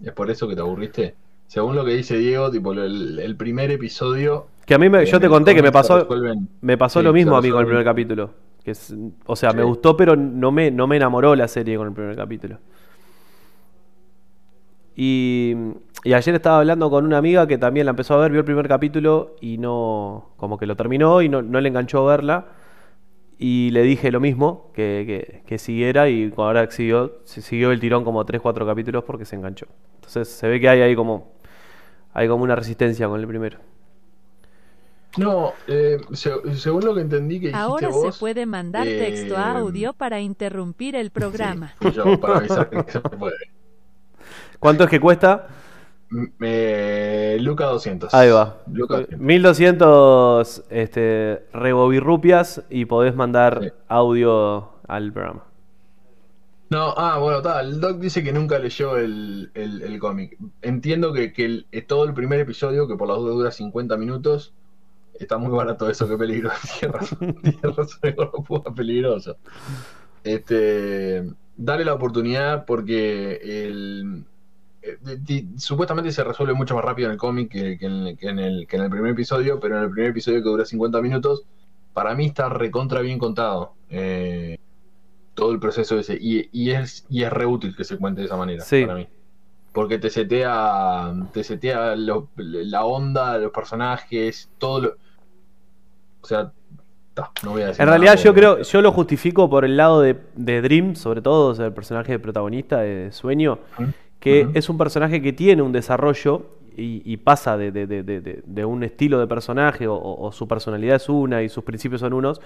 [0.05, 1.15] ¿Es por eso que te aburriste?
[1.47, 4.49] Según lo que dice Diego, tipo el, primer episodio.
[4.65, 6.09] Que a mí me, yo te conté que me pasó,
[6.61, 8.31] me pasó lo mismo a mí con el primer capítulo.
[8.65, 8.73] Que
[9.27, 12.17] o sea, me gustó, pero no me, no me enamoró la serie con el primer
[12.17, 12.59] capítulo.
[14.97, 15.55] Y,
[16.05, 18.67] ayer estaba hablando con una amiga que también la empezó a ver, vio el primer
[18.67, 22.47] capítulo y no, como que lo terminó y no, le enganchó verla.
[23.39, 28.65] Y le dije lo mismo, que, siguiera y ahora siguió, siguió el tirón como 3-4
[28.65, 29.67] capítulos porque se enganchó.
[29.97, 31.35] Entonces se ve que hay ahí como,
[32.15, 33.59] hay como una resistencia con el primero.
[35.19, 40.21] No, eh, según lo que entendí que Ahora se puede mandar texto a audio para
[40.21, 41.75] interrumpir el programa.
[42.21, 43.56] para avisar que se puede.
[44.59, 45.49] ¿Cuánto es que cuesta?
[46.41, 48.15] Eh, Luca 200.
[48.15, 48.59] Ahí va.
[49.19, 51.47] 1200 este,
[52.71, 55.45] y podés mandar audio al programa.
[56.69, 57.75] No, ah, bueno, tal.
[57.75, 60.37] El Doc dice que nunca leyó el, el, cómic.
[60.63, 64.53] Entiendo que, que eh, todo el primer episodio, que por la duda dura 50 minutos,
[65.19, 66.51] está muy barato eso, que peligro.
[66.81, 67.01] Tierra,
[68.01, 68.31] tierra
[68.75, 69.37] peligroso.
[70.25, 71.25] Este,
[71.57, 74.25] dale la oportunidad porque el,
[75.57, 79.79] supuestamente se resuelve mucho más rápido en el cómic que, en, el, primer episodio, pero
[79.79, 81.45] en el primer episodio que dura 50 minutos,
[81.93, 83.75] para mí está recontra bien contado.
[83.91, 84.59] Eh,
[85.35, 86.19] todo el proceso ese.
[86.21, 89.07] Y, es, y es re útil que se cuente de esa manera para mí.
[89.73, 94.97] Porque te setea, te setea la onda, los personajes, todo lo.
[96.23, 96.51] O sea,
[97.45, 100.17] no voy a decir En realidad yo creo, yo lo justifico por el lado de,
[100.35, 103.59] Dream, sobre todo, o sea, el personaje de protagonista de Sueño,
[104.27, 109.87] que es un personaje que tiene un desarrollo y, pasa de, un estilo de personaje
[109.89, 112.41] o, su personalidad es una y sus principios son unos,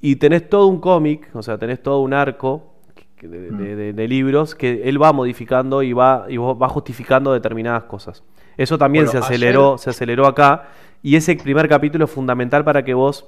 [0.00, 2.74] y tenés todo un cómic, o sea, tenés todo un arco
[3.22, 3.28] mm.
[3.94, 8.24] de, libros que él va modificando y va, y va justificando determinadas cosas.
[8.56, 10.68] Eso también se aceleró, se aceleró acá.
[11.02, 13.26] Y ese primer capítulo es fundamental para que vos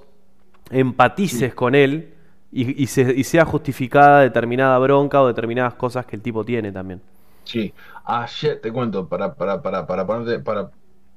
[0.70, 2.14] empatices con él
[2.50, 7.00] y, sea justificada determinada bronca o determinadas cosas que el tipo tiene también.
[7.44, 7.74] Sí,
[8.04, 10.70] ayer te cuento, para, para, para, para, para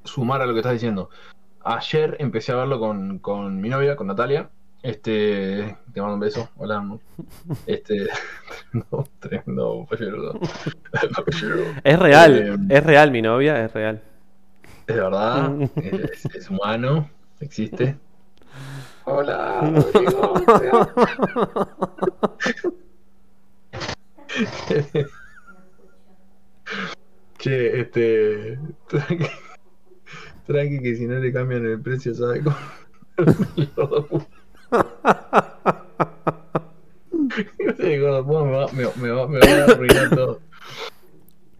[0.03, 1.09] sumar a lo que estás diciendo.
[1.63, 4.49] Ayer empecé a verlo con, con mi novia, con Natalia,
[4.85, 6.47] este, te mando un beso.
[6.57, 6.99] Hola, amor.
[7.65, 8.05] Este,
[8.73, 9.88] no, tremendo
[11.83, 14.03] Es real, eh, es real, mi novia, es real.
[14.85, 15.51] Es verdad,
[16.35, 17.09] es, humano,
[17.39, 17.97] existe.
[19.05, 20.33] Hola, Rodrigo.
[27.45, 28.60] Che, este.
[28.88, 29.27] Tranqui,
[30.47, 32.58] tranqui, que si no le cambian el precio, ¿sabes cómo?
[37.86, 40.41] me, va, a arruinar todo.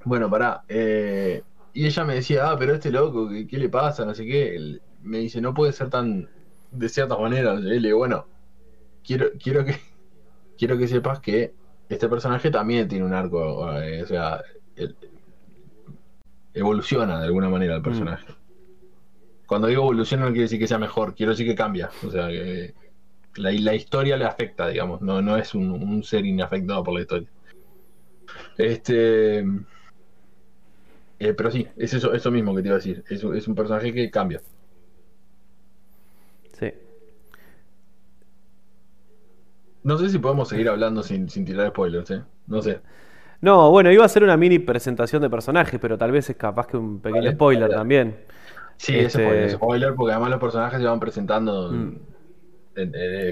[0.04, 0.64] Bueno, pará.
[0.68, 1.44] Eh,
[1.74, 4.06] y ella me decía, ah, pero este loco, ¿qué, le pasa?
[4.06, 4.80] No sé qué.
[5.04, 6.28] me dice, no puede ser tan
[6.72, 7.54] de cierta manera.
[7.56, 8.26] Y le digo, bueno,
[9.04, 9.80] quiero, quiero que
[10.58, 11.54] quiero que sepas que
[11.90, 14.42] este personaje también tiene un arco, eh, o sea,
[16.56, 18.26] evoluciona de alguna manera el personaje.
[18.32, 19.46] Mm.
[19.46, 21.92] Cuando digo evoluciona no quiere decir que sea mejor, quiero decir que cambia.
[22.06, 22.74] O sea, que
[23.36, 27.30] la, la historia le afecta, digamos, no, no es un, ser inafectado por la historia.
[28.58, 29.40] Este.
[31.20, 33.04] Eh, pero sí, es eso, eso mismo que te iba a decir.
[33.10, 34.42] Es, es un personaje que cambia.
[36.58, 36.72] Sí.
[39.84, 42.24] No sé si podemos seguir hablando sin, sin tirar spoilers, ¿eh?
[42.48, 42.82] No sé.
[43.46, 46.68] No, bueno, iba a ser una mini presentación de personajes, pero tal vez es capaz
[46.68, 48.18] que un pequeño spoiler también.
[48.78, 49.52] Sí, este...
[49.52, 51.72] spoiler, porque además los personajes se van presentando.
[51.72, 51.96] Mm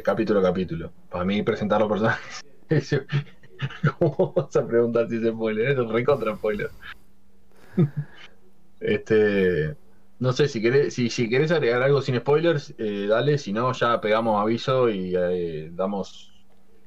[0.03, 0.91] capítulo a capítulo.
[1.09, 2.43] Para mí presentar los personajes.
[3.99, 5.79] ¿Cómo vas a preguntar si es spoiler?
[5.79, 6.69] Es recontra spoiler.
[8.79, 9.75] este.
[10.19, 13.73] No sé, si querés, si, si querés agregar algo sin spoilers, eh, dale, si no,
[13.73, 16.32] ya pegamos aviso y eh, damos.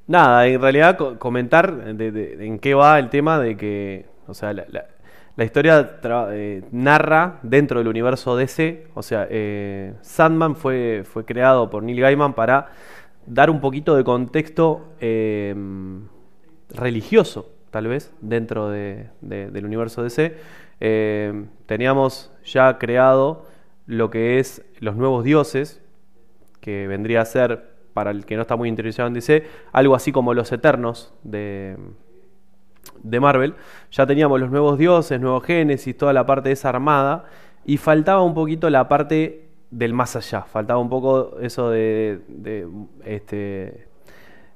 [0.06, 5.44] Nada, en realidad comentar de, en qué va el tema de que, o sea, la,
[5.44, 5.98] historia
[6.30, 12.00] eh, narra dentro del universo DC, o sea, eh, Sandman fue, fue creado por Neil
[12.00, 12.68] Gaiman para
[13.26, 16.06] dar un poquito de contexto em,
[16.70, 20.36] religioso, tal vez, dentro del universo DC.
[20.78, 23.46] Em, teníamos ya creado
[23.86, 25.82] lo que es los nuevos dioses,
[26.60, 30.12] que vendría a ser, para el que no está muy interesado en DC, algo así
[30.12, 31.78] como los eternos de
[33.02, 33.54] de Marvel,
[33.90, 37.24] ya teníamos los nuevos dioses, nuevos Génesis, toda la parte desarmada,
[37.64, 42.20] y faltaba un poquito la parte del más allá, faltaba un poco eso de,
[43.04, 43.88] este,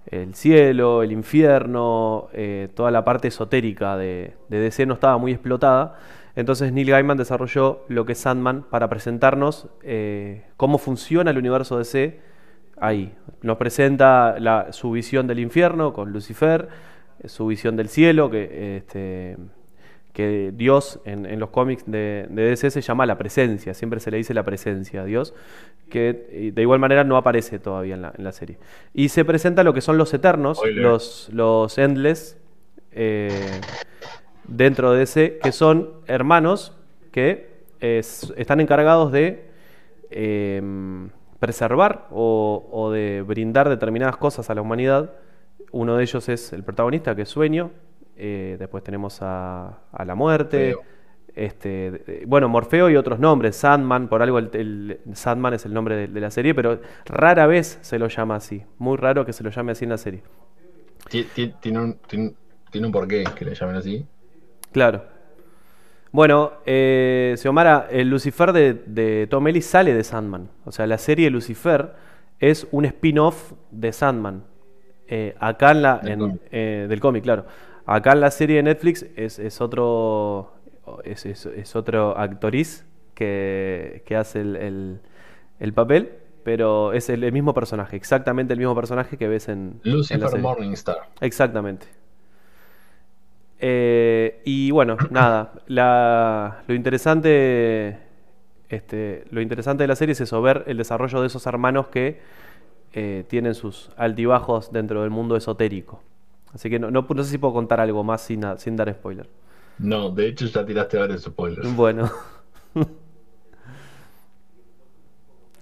[0.06, 5.96] el cielo, el infierno, eh, toda la parte esotérica de, DC no estaba muy explotada.
[6.36, 11.76] Entonces Neil Gaiman desarrolló lo que es Sandman para presentarnos eh, cómo funciona el universo
[11.76, 12.20] DC
[12.80, 13.14] ahí.
[13.42, 14.36] Nos presenta
[14.72, 16.68] su visión del infierno con Lucifer,
[17.24, 19.36] su visión del cielo, que, este,
[20.12, 24.34] que Dios en, los cómics de, DC se llama la presencia, siempre se le dice
[24.34, 25.34] la presencia a Dios,
[25.88, 28.58] que de igual manera no aparece todavía en la, serie.
[28.94, 32.36] Y se presenta lo que son los eternos, los, los endless,
[32.92, 33.60] eh,
[34.44, 36.76] dentro de DC, que son hermanos
[37.12, 39.48] que están encargados de
[40.10, 45.10] em, preservar o de brindar determinadas cosas a la humanidad
[45.72, 47.70] uno de ellos es el protagonista, que es Sueño.
[48.16, 50.76] Eh, después tenemos a, la muerte.
[51.34, 53.56] Este, bueno, Morfeo y otros nombres.
[53.56, 57.98] Sandman, por algo el, Sandman es el nombre de, la serie, pero rara vez se
[57.98, 58.62] lo llama así.
[58.78, 60.22] Muy raro que se lo llame así en la serie.
[61.08, 64.06] Tiene un, tiene, un porqué que le llamen así.
[64.72, 65.04] Claro.
[66.12, 70.50] Bueno, eh, Xiomara, el Lucifer de, de, Tom Ellis sale de Sandman.
[70.64, 71.94] O sea, la serie Lucifer
[72.40, 74.44] es un spin-off de Sandman.
[75.06, 75.98] Eh, acá en la.
[75.98, 77.44] del cómic, claro.
[77.86, 80.52] Acá en la serie de Netflix es, otro.
[81.04, 86.12] Es, otro actoriz que, hace el, papel,
[86.44, 89.80] pero es el, mismo personaje, exactamente el mismo personaje que ves en.
[89.82, 90.98] Lucifer Morningstar.
[91.20, 91.86] Exactamente.
[93.60, 95.52] Eh, y bueno, nada.
[96.66, 97.98] lo interesante.
[98.68, 102.20] Este, lo interesante de la serie es eso, ver el desarrollo de esos hermanos que
[102.92, 106.02] eh, tienen sus altibajos dentro del mundo esotérico.
[106.54, 109.28] Así que no, no, sé si puedo contar algo más sin, sin dar spoiler.
[109.78, 111.74] No, de hecho ya tiraste varios spoilers.
[111.74, 112.10] Bueno.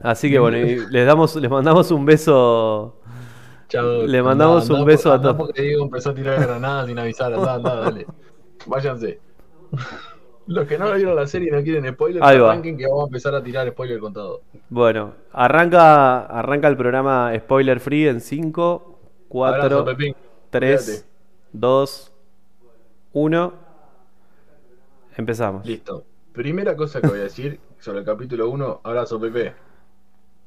[0.01, 0.59] Así que bueno,
[0.91, 2.98] les damos, les mandamos un beso.
[3.69, 4.07] Chao.
[4.07, 5.37] Le mandamos un beso a todos.
[5.37, 7.33] porque Diego empezó a tirar granadas sin avisar.
[7.63, 8.07] dale.
[8.67, 9.21] Váyanse.
[10.47, 13.35] Los que no vieron la serie y no quieren spoiler, arranquen que vamos a empezar
[13.35, 14.41] a tirar spoiler con todo.
[14.71, 19.85] Bueno, arranca, arranca el programa spoiler free en 5, 4,
[20.49, 21.07] 3,
[21.53, 22.13] 2,
[23.13, 23.53] 1.
[25.19, 25.67] Empezamos.
[25.67, 26.05] Listo.
[26.33, 29.53] Primera cosa que voy a decir sobre el capítulo 1, abrazo Pepe.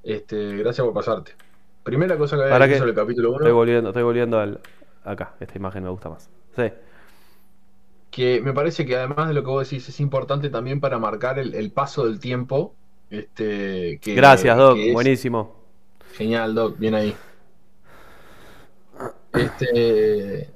[0.01, 1.33] Este, gracias por pasarte.
[1.83, 3.37] Primera cosa que voy a decir sobre el capítulo 1.
[3.39, 4.59] Estoy volviendo, estoy volviendo al,
[5.03, 6.29] acá, esta imagen me gusta más.
[6.55, 6.71] Sí
[8.11, 11.39] que me parece que además de lo que vos decís es importante también para marcar
[11.39, 12.75] el, paso del tiempo.
[13.09, 15.55] Este, Gracias, Doc, buenísimo.
[16.13, 17.15] Genial, Doc, bien ahí.
[19.33, 20.49] Este,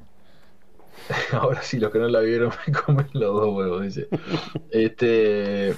[1.31, 4.09] ahora sí, los que no la vieron me comen los dos huevos, dice.
[4.69, 5.73] Este,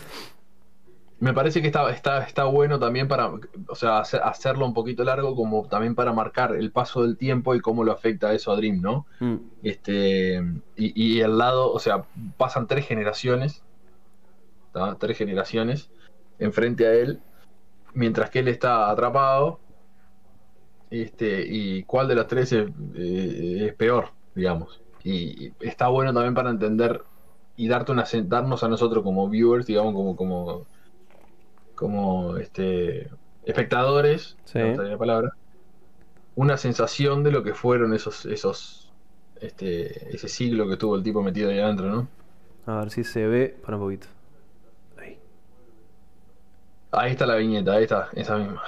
[1.19, 3.31] me parece que está, está, está bueno también para,
[3.67, 7.59] o sea, hacerlo un poquito largo, como también para marcar el paso del tiempo y
[7.59, 9.07] cómo lo afecta eso a Dream, ¿no?
[9.19, 9.35] Mm.
[9.63, 10.43] Este,
[10.75, 12.05] y, el lado, o sea,
[12.37, 13.63] pasan tres generaciones,
[14.99, 15.89] tres generaciones
[16.37, 17.19] enfrente a él,
[17.95, 19.59] mientras que él está atrapado.
[20.91, 24.81] Este, y cuál de las tres es, eh, peor, digamos.
[25.03, 27.01] Y, está bueno también para entender
[27.55, 30.67] y darte una, darnos a nosotros como viewers, digamos, como, como
[31.77, 33.07] como este
[33.45, 35.31] espectadores, la palabra,
[36.35, 38.91] una sensación de lo que fueron esos, esos,
[39.39, 42.07] este, ese siglo que tuvo el tipo metido ahí adentro, ¿no?
[42.65, 44.07] A ver si se ve, para un poquito.
[44.97, 45.17] Ahí.
[46.91, 48.63] Ahí está la viñeta, ahí está, esa misma.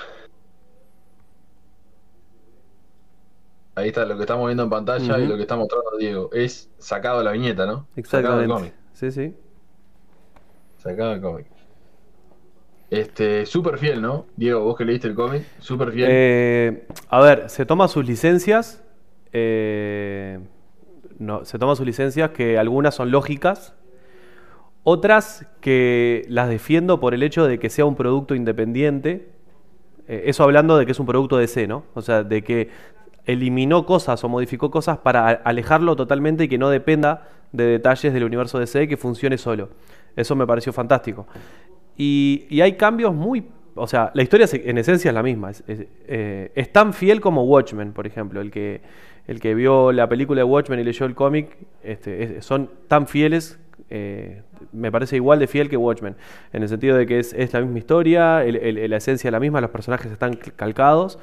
[3.75, 6.29] Ahí está lo que estamos viendo en pantalla y lo que está mostrando Diego.
[6.31, 7.87] Es sacado de la viñeta, ¿no?
[7.95, 8.07] Exactamente.
[8.07, 8.73] Sacado del cómic.
[8.93, 9.35] Sí, sí.
[10.77, 11.58] Sacado del cómic.
[12.89, 14.25] Este, súper fiel, ¿no?
[14.35, 16.07] Diego, vos que leíste el cómic, súper fiel.
[16.09, 18.83] Eh, a ver, se toma sus licencias.
[19.31, 20.39] Eh,
[21.19, 23.75] no, se toma sus licencias que algunas son lógicas,
[24.83, 29.29] otras que las defiendo por el hecho de que sea un producto independiente.
[30.07, 31.83] Eh, eso hablando de que es un producto de C, ¿no?
[31.93, 32.69] O sea, de que
[33.25, 38.23] eliminó cosas o modificó cosas para alejarlo totalmente y que no dependa de detalles del
[38.23, 39.69] universo de C, que funcione solo.
[40.15, 41.27] Eso me pareció fantástico.
[41.99, 43.43] Y, hay cambios muy...
[43.75, 45.51] O sea, la historia en esencia es la misma.
[45.67, 48.39] Eh, es, tan fiel como Watchmen, por ejemplo.
[48.39, 48.81] El que,
[49.27, 53.59] el que vio la película de Watchmen y leyó el cómic, este, son tan fieles
[53.89, 56.15] eh, me parece igual de fiel que Watchmen,
[56.53, 59.71] en el sentido de que es, la misma historia, la esencia es la misma, los
[59.71, 61.17] personajes están calcados.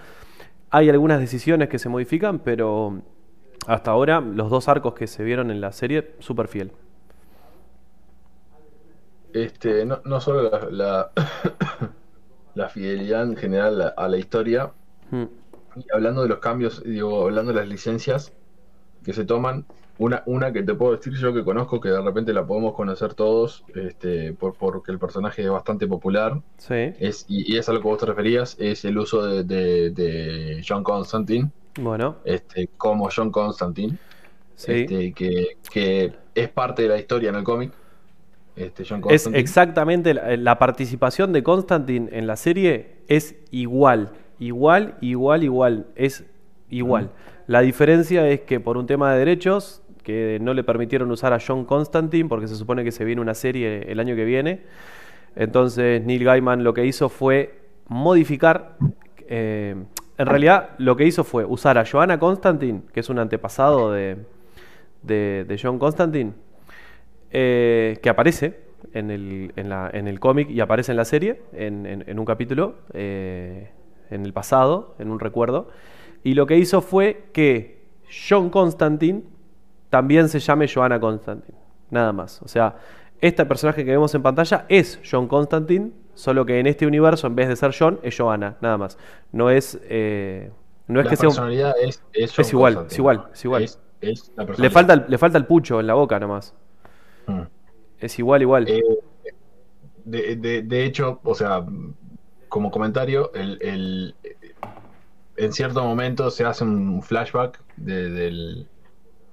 [0.71, 3.03] Hay algunas decisiones que se modifican, pero
[3.67, 6.73] hasta ahora los dos arcos que se vieron en la serie, súper fiel
[9.45, 11.11] este, no, no solo la,
[12.55, 14.73] la, fidelidad en general a, la historia,
[15.11, 15.25] hmm.
[15.77, 18.33] y hablando de los cambios, digo, hablando de las licencias
[19.05, 19.67] que se toman,
[19.99, 23.15] una, una que te puedo decir yo que conozco, que de repente la podemos conocer
[23.15, 26.95] todos, este, por, porque el personaje es bastante popular, sí.
[26.99, 30.83] es, y, es a lo que vos te referías, es el uso de, de, John
[30.83, 31.51] Constantine.
[31.79, 32.17] Bueno.
[32.25, 33.99] Este, como John Constantine.
[34.57, 37.73] Este, que, que es parte de la historia en el cómic.
[38.57, 45.87] Este, es exactamente la, participación de Constantine en la serie es igual, igual, igual, igual,
[45.95, 46.25] es
[46.71, 47.11] igual.
[47.47, 51.39] La diferencia es que por un tema de derechos, que no le permitieron usar a
[51.45, 54.63] John Constantine porque se supone que se viene una serie el año que viene,
[55.35, 58.79] entonces Neil Gaiman lo que hizo fue modificar,
[59.29, 59.77] eh,
[60.17, 64.17] en realidad lo que hizo fue usar a Joanna Constantine, que es un antepasado de,
[65.03, 66.33] de John Constantine,
[67.39, 68.61] eh, que aparece
[68.95, 73.69] en el, en, el cómic y aparece en la serie, en, un capítulo, eh,
[74.09, 75.69] en el pasado, en un recuerdo.
[76.25, 77.85] Y lo que hizo fue que
[78.27, 79.25] John Constantine
[79.91, 81.59] también se llame Joanna Constantine.
[81.91, 82.41] Nada más.
[82.41, 82.77] O sea,
[83.21, 87.37] este personaje que vemos en pantalla es John Constantine, solo que en este universo, en
[87.37, 88.97] vez de ser John, es Joanna, nada más.
[89.31, 89.79] No es.
[89.91, 90.51] eh,
[90.87, 91.51] no es La que sea un-
[91.83, 93.63] es, es, Es igual, es igual, es igual.
[93.65, 93.79] Es,
[94.37, 96.55] la Le falta, el, le falta el pucho en la boca nomás.
[97.27, 97.43] Mm.
[98.01, 98.69] Es igual, igual.
[98.69, 98.83] Eh,
[100.05, 101.65] de, de- de hecho, o sea,
[102.49, 104.15] como comentario, el, el-
[105.37, 108.69] en cierto momento se hace un flashback de- del...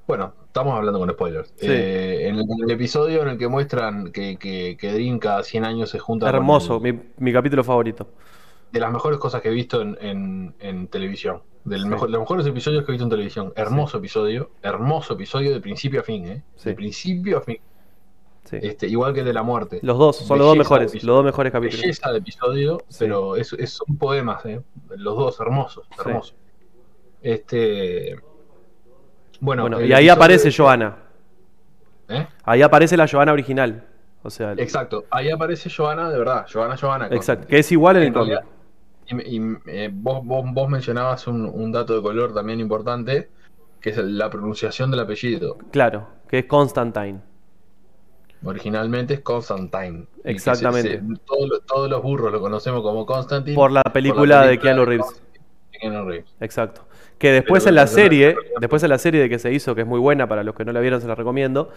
[0.07, 1.53] Bueno, estamos hablando con spoilers.
[1.57, 1.67] Sí.
[1.69, 5.43] Eh, en, el, en el episodio en el que muestran que, que, que Dream cada
[5.43, 8.09] 100 años se junta Hermoso, mi, mi capítulo favorito.
[8.71, 11.41] de las mejores cosas que he visto en, en- en televisión.
[11.63, 11.87] Del Sí.
[11.87, 13.53] mejor, de los mejores episodios que he visto en televisión.
[13.55, 16.43] Hermoso episodio, hermoso episodio de principio a fin, ¿eh?
[16.65, 17.57] De principio a fin.
[18.43, 18.57] Sí.
[18.61, 19.79] Este, igual que el de la muerte.
[19.81, 21.81] Los dos, son los dos mejores, los dos mejores capítulos.
[21.81, 22.97] Belleza de episodio, Sí.
[22.99, 24.61] pero es, es- son poemas, ¿eh?
[24.97, 26.01] Los dos hermosos, Sí.
[26.05, 26.35] hermosos.
[27.21, 28.19] Este.
[29.39, 30.97] Bueno, y ahí aparece de- Joana.
[32.09, 32.27] ¿Eh?
[32.43, 33.87] Ahí aparece la Joana original.
[34.23, 37.07] O sea, el- Exacto, ahí aparece Joana de verdad, Joana Joana.
[37.07, 38.39] con- exacto, que es igual en el cómic.
[39.07, 43.29] Y, y, eh, vos, vos, vos mencionabas un, un dato de color también importante,
[43.81, 45.57] que es la pronunciación del apellido.
[45.71, 47.19] Claro, que es Constantine.
[48.43, 50.05] Originalmente es Constantine.
[50.23, 50.89] Exactamente.
[50.91, 53.55] se- se- todos, los, todos los burros lo conocemos como Constantine.
[53.55, 55.21] Por la película de Keanu Reeves.
[55.71, 56.25] De Keanu Reeves.
[56.39, 56.85] Exacto.
[57.17, 59.81] Que después Pero en la serie, después en la serie de que se hizo, que
[59.81, 61.69] es muy buena para los que no la vieron, se la recomiendo.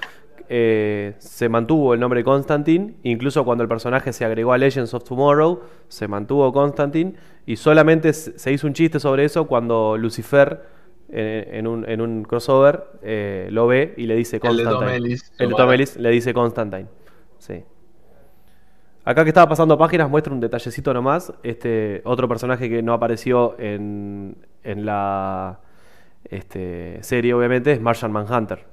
[0.48, 5.02] eh, se mantuvo el nombre Constantine, incluso cuando el personaje se agregó a Legends of
[5.02, 7.14] Tomorrow, se mantuvo Constantine,
[7.46, 10.62] y solamente se hizo un chiste sobre eso cuando Lucifer,
[11.10, 14.68] en, un, en un crossover, eh, lo ve y le dice El de Constantine.
[14.68, 15.32] Tom Ellis.
[15.38, 16.88] El de Tom Ellis le dice Constantine.
[17.38, 17.64] Sí.
[19.04, 21.32] Acá que estaba pasando páginas muestra un detallecito nomás.
[21.42, 25.60] Este otro personaje que no apareció en, en la
[26.24, 28.66] este, serie, obviamente, es Martian Manhunter.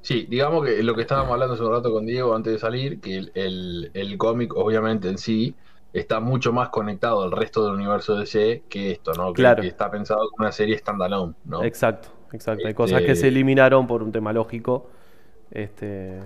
[0.00, 3.00] Sí, digamos que lo que estábamos hablando hace un rato con Diego antes de salir,
[3.00, 5.54] que el, el- el cómic obviamente en sí
[5.92, 9.32] está mucho más conectado al resto del universo DC que esto, ¿no?
[9.32, 9.62] Que, Claro.
[9.62, 11.62] que está pensado como una serie standalone, ¿no?
[11.64, 12.62] Exacto, exacto.
[12.64, 14.88] Hay Este- cosas que se eliminaron por un tema lógico.
[15.50, 16.20] Este,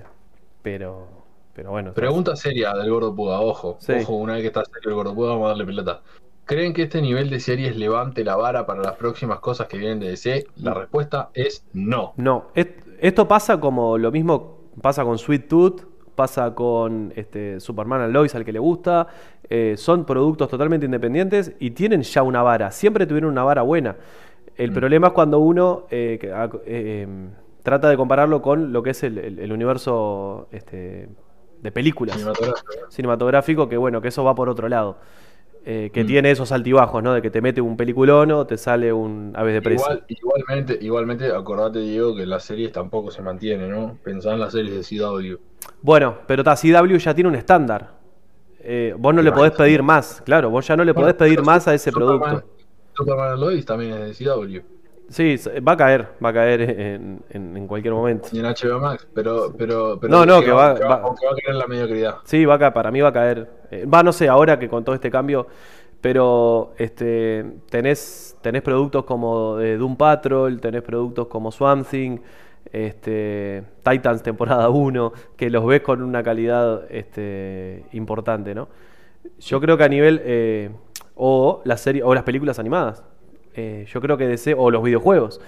[0.62, 1.08] pero,
[1.52, 1.92] pero bueno.
[1.92, 3.92] Pregunta seria del Gordo Puga, ojo, Sí.
[4.00, 6.02] ojo, una vez que está serio el Gordo Puga vamos a darle pelota.
[6.44, 9.98] ¿Creen que este nivel de series levante la vara para las próximas cosas que vienen
[9.98, 10.46] de DC?
[10.56, 12.12] La respuesta es no.
[12.16, 15.80] No, est- esto pasa como lo mismo pasa con Sweet Tooth,
[16.16, 19.06] pasa con este, Superman and Lois al que le gusta.
[19.48, 22.72] eh, son productos totalmente independientes y tienen ya una vara.
[22.72, 23.94] Siempre tuvieron una vara buena.
[24.56, 24.74] El Mm.
[24.74, 27.30] problema es cuando uno eh, ah, eh, em,
[27.62, 31.08] trata de compararlo con lo que es el, el- el universo este,
[31.62, 32.72] de películas Cinematográfico.
[32.90, 34.96] cinematográfico, que bueno, que eso va por otro lado.
[35.68, 36.06] Eh, que Mm.
[36.06, 37.12] tiene esos altibajos, ¿no?
[37.12, 39.82] De que te mete un peliculón o te sale un Aves de Presa.
[39.90, 43.98] Igual, igualmente, igualmente, acordate, Diego, que las series tampoco se mantienen, ¿no?
[44.04, 45.36] Pensá en las series de CW.
[45.82, 47.94] Bueno, pero ta, CW ya tiene un estándar.
[48.60, 51.66] Eh, vos no le podés pedir más, claro, vos ya no le podés pedir más
[51.66, 52.48] a ese Superman- producto.
[52.94, 54.60] Superman Lois también es de CW.
[55.08, 55.36] Sí,
[55.66, 58.28] va a caer, va a caer en, en- en cualquier momento.
[58.32, 61.54] Y en HBO Max, pero, pero, pero No, no, que va- que va- a quedar
[61.54, 62.16] en la mediocridad.
[62.24, 63.48] Sí, va a caer, para mí va a caer.
[63.70, 65.46] Eh, va, no sé, ahora que con todo este cambio,
[66.00, 72.18] pero este, tenés, tenés productos como de Doom Patrol, tenés productos como Swamp Thing,
[72.72, 78.68] este, Titans temporada 1, que los ves con una calidad este, importante, ¿no?
[79.38, 80.20] Yo creo que a nivel.
[80.24, 80.70] eh,
[81.18, 83.02] o las series, o las películas animadas.
[83.56, 85.40] Eh, yo creo que DC, o los videojuegos.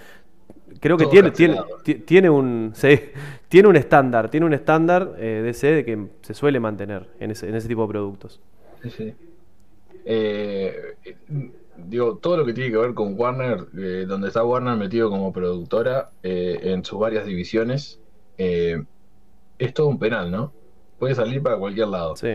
[0.81, 1.57] Creo que Todo tiene, tiene,
[2.05, 3.01] tiene un sí,
[3.49, 7.49] tiene un estándar, tiene un estándar eh, DC de que se suele mantener en ese,
[7.49, 8.41] en ese tipo de productos.
[8.83, 9.15] Sí, sí.
[10.05, 10.95] Eh,
[11.87, 15.33] digo, todo lo que tiene que ver con Warner, eh, donde está Warner metido como
[15.33, 18.01] productora eh, en sus varias divisiones,
[18.37, 18.83] eh,
[19.59, 20.53] es todo un penal, ¿no?
[20.99, 22.17] Puede salir para cualquier lado.
[22.17, 22.35] Sí,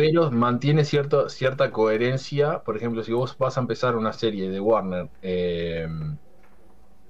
[0.00, 2.60] pero mantiene cierto, cierta coherencia.
[2.60, 5.86] Por ejemplo, si vos vas a empezar una serie de Warner, eh,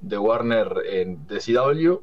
[0.00, 2.02] de Warner en de CW,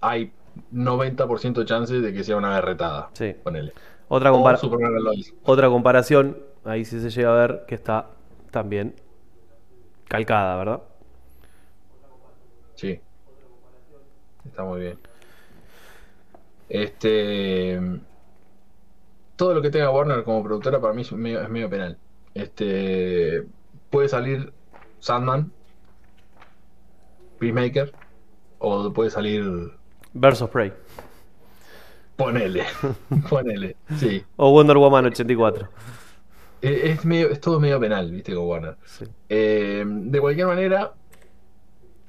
[0.00, 0.30] hay
[0.70, 3.10] 90% de chances de que sea una berretada.
[3.14, 3.34] sí.
[3.42, 3.72] Ponele.
[4.06, 4.60] Otra, compara-
[5.44, 8.10] otra comparación, ahí sí se llega a ver que está
[8.52, 8.94] también
[10.06, 10.80] calcada, ¿verdad?
[12.76, 13.00] Sí.
[14.46, 14.98] Está muy bien.
[16.68, 17.80] Este.
[19.36, 21.98] Todo lo que tenga Warner como productora para mí es medio, es medio penal.
[22.34, 23.44] Este.
[23.90, 24.52] Puede salir
[25.00, 25.52] Sandman,
[27.38, 27.92] Peacemaker,
[28.58, 29.72] o puede salir.
[30.22, 30.72] Of Prey.
[32.16, 32.64] Ponele.
[33.28, 33.76] Ponele.
[33.98, 34.24] Sí.
[34.36, 35.68] O Wonder Woman 84.
[36.62, 38.76] es, medio, es todo medio penal, viste, con Warner.
[39.28, 40.94] Eh, de cualquier manera,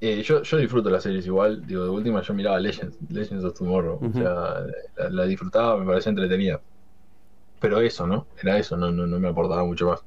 [0.01, 1.65] eh, yo, yo disfruto las series igual.
[1.65, 3.99] Digo, de última yo miraba Legends, Legends of Tomorrow.
[4.01, 6.61] O sea, la, disfrutaba, me parecía entretenida.
[7.59, 8.27] Pero eso, ¿no?
[8.41, 10.03] Era eso, no, no, no me aportaba mucho más.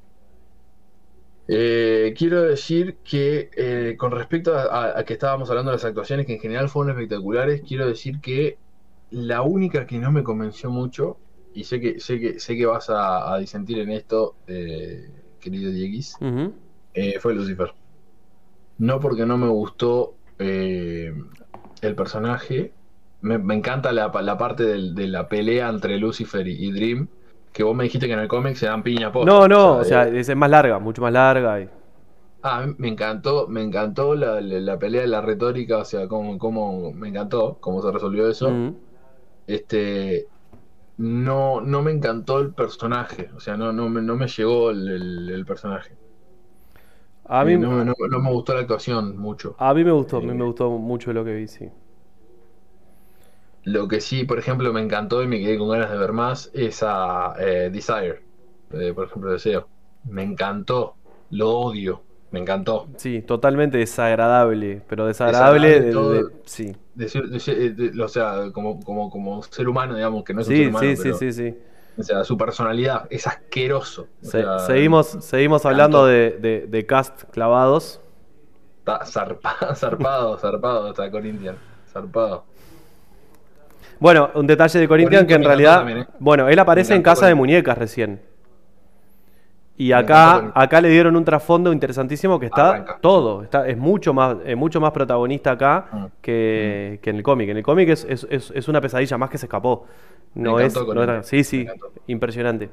[1.51, 6.35] Eh, quiero decir que eh, con respecto a, que estábamos hablando de las actuaciones, que
[6.35, 8.59] en general fueron espectaculares, quiero decir que
[9.09, 11.17] la única que no me convenció mucho,
[11.55, 16.17] y sé que, sé que, sé que vas a, disentir en esto, eh, querido Dieguis,
[17.19, 17.73] fue Lucifer.
[18.77, 22.73] No porque no me gustó el personaje,
[23.21, 27.07] me, encanta la, parte de la pelea entre Lucifer y Dream
[27.59, 29.25] que vos me dijiste que en el cómic se dan piña por.
[29.25, 31.59] No, no, o sea, es más larga, mucho más larga.
[31.59, 31.67] Y...
[32.41, 37.09] Ah, me encantó, me encantó la, pelea de la retórica, o sea, cómo, cómo me
[37.09, 38.49] encantó cómo se resolvió eso.
[39.45, 40.27] Este
[40.95, 45.97] no, no me encantó el personaje, o sea, no, no, no me llegó el, personaje.
[47.25, 49.57] A mí no, me gustó la actuación mucho.
[49.59, 51.69] A mí me gustó, a mí me gustó mucho lo que vi, sí.
[53.63, 56.49] Lo que sí, por ejemplo, me encantó y me quedé con ganas de ver más
[56.53, 58.21] es a eh, Desire,
[58.73, 59.67] eh, por ejemplo, Deseo.
[60.05, 60.95] Me encantó,
[61.31, 62.01] lo odio,
[62.31, 62.87] me encantó.
[62.97, 66.75] Sí, totalmente desagradable, pero desagradable, de, sí.
[68.01, 70.87] o sea, como, como, como ser humano, digamos, que no es un ser humano.
[70.87, 71.57] Sí, sí, sí, sí.
[71.97, 74.07] O sea, su personalidad es asqueroso.
[74.65, 77.99] seguimos, seguimos hablando de, de, cast clavados.
[79.05, 81.57] zarpado, zarpado, zarpado hasta Corinthians.
[81.91, 82.45] Zarpado.
[83.99, 85.89] Bueno, un detalle de Corinthians que en realidad.
[85.89, 86.07] ¿eh?
[86.19, 88.21] Bueno, él aparece en Casa de Muñecas recién.
[89.77, 93.43] Y acá, acá le dieron un trasfondo interesantísimo que está todo.
[93.43, 96.05] Está, es mucho más, mucho más protagonista acá mm.
[96.21, 97.49] que, en el cómic.
[97.49, 99.85] En el cómic es, es, una pesadilla más que se escapó.
[100.35, 100.77] No es.
[101.23, 101.65] sí, sí.
[102.07, 102.69] Impresionante.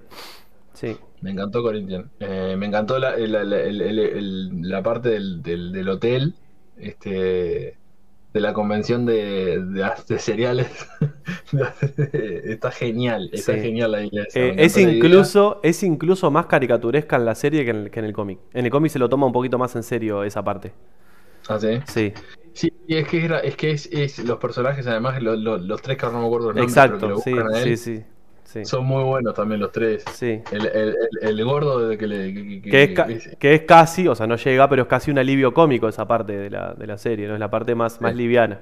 [0.72, 0.96] Sí.
[1.20, 2.06] Me encantó Corinthians.
[2.18, 6.34] Eh, me encantó la, la parte del, del, del, hotel.
[6.76, 7.78] Este
[8.36, 10.68] de la convención de, de, cereales.
[12.12, 14.44] está genial, está genial la iglesia.
[14.44, 18.38] Eh, es, incluso, es incluso más caricaturesca en la serie que en el, cómic.
[18.52, 20.74] En el cómic se lo toma un poquito más en serio esa parte.
[21.48, 21.80] ¿Ah, sí?
[21.86, 22.12] Sí.
[22.52, 23.70] Sí, es que, es, que
[24.04, 27.34] es, los personajes, además, los tres que no me acuerdo los nombres, Exacto, sí,
[27.64, 28.04] sí, sí.
[28.64, 30.04] Son muy buenos también los tres.
[30.12, 30.42] Sí.
[30.52, 32.60] El, gordo de que le.
[32.60, 36.36] Que, es casi, o sea, no llega, pero es casi un alivio cómico esa parte
[36.36, 37.34] de la, de la serie, ¿no?
[37.34, 38.60] Es la parte más, más liviana.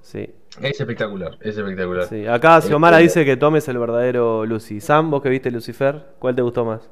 [0.00, 0.28] Sí.
[0.60, 2.06] Es espectacular, es espectacular.
[2.06, 2.26] Sí.
[2.26, 4.80] Acá Xiomara dice que tomes el verdadero Lucy.
[4.80, 6.90] Sam, vos que viste Lucifer, ¿cuál te gustó más?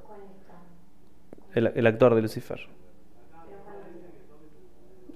[1.55, 2.61] El, el actor de Lucifer.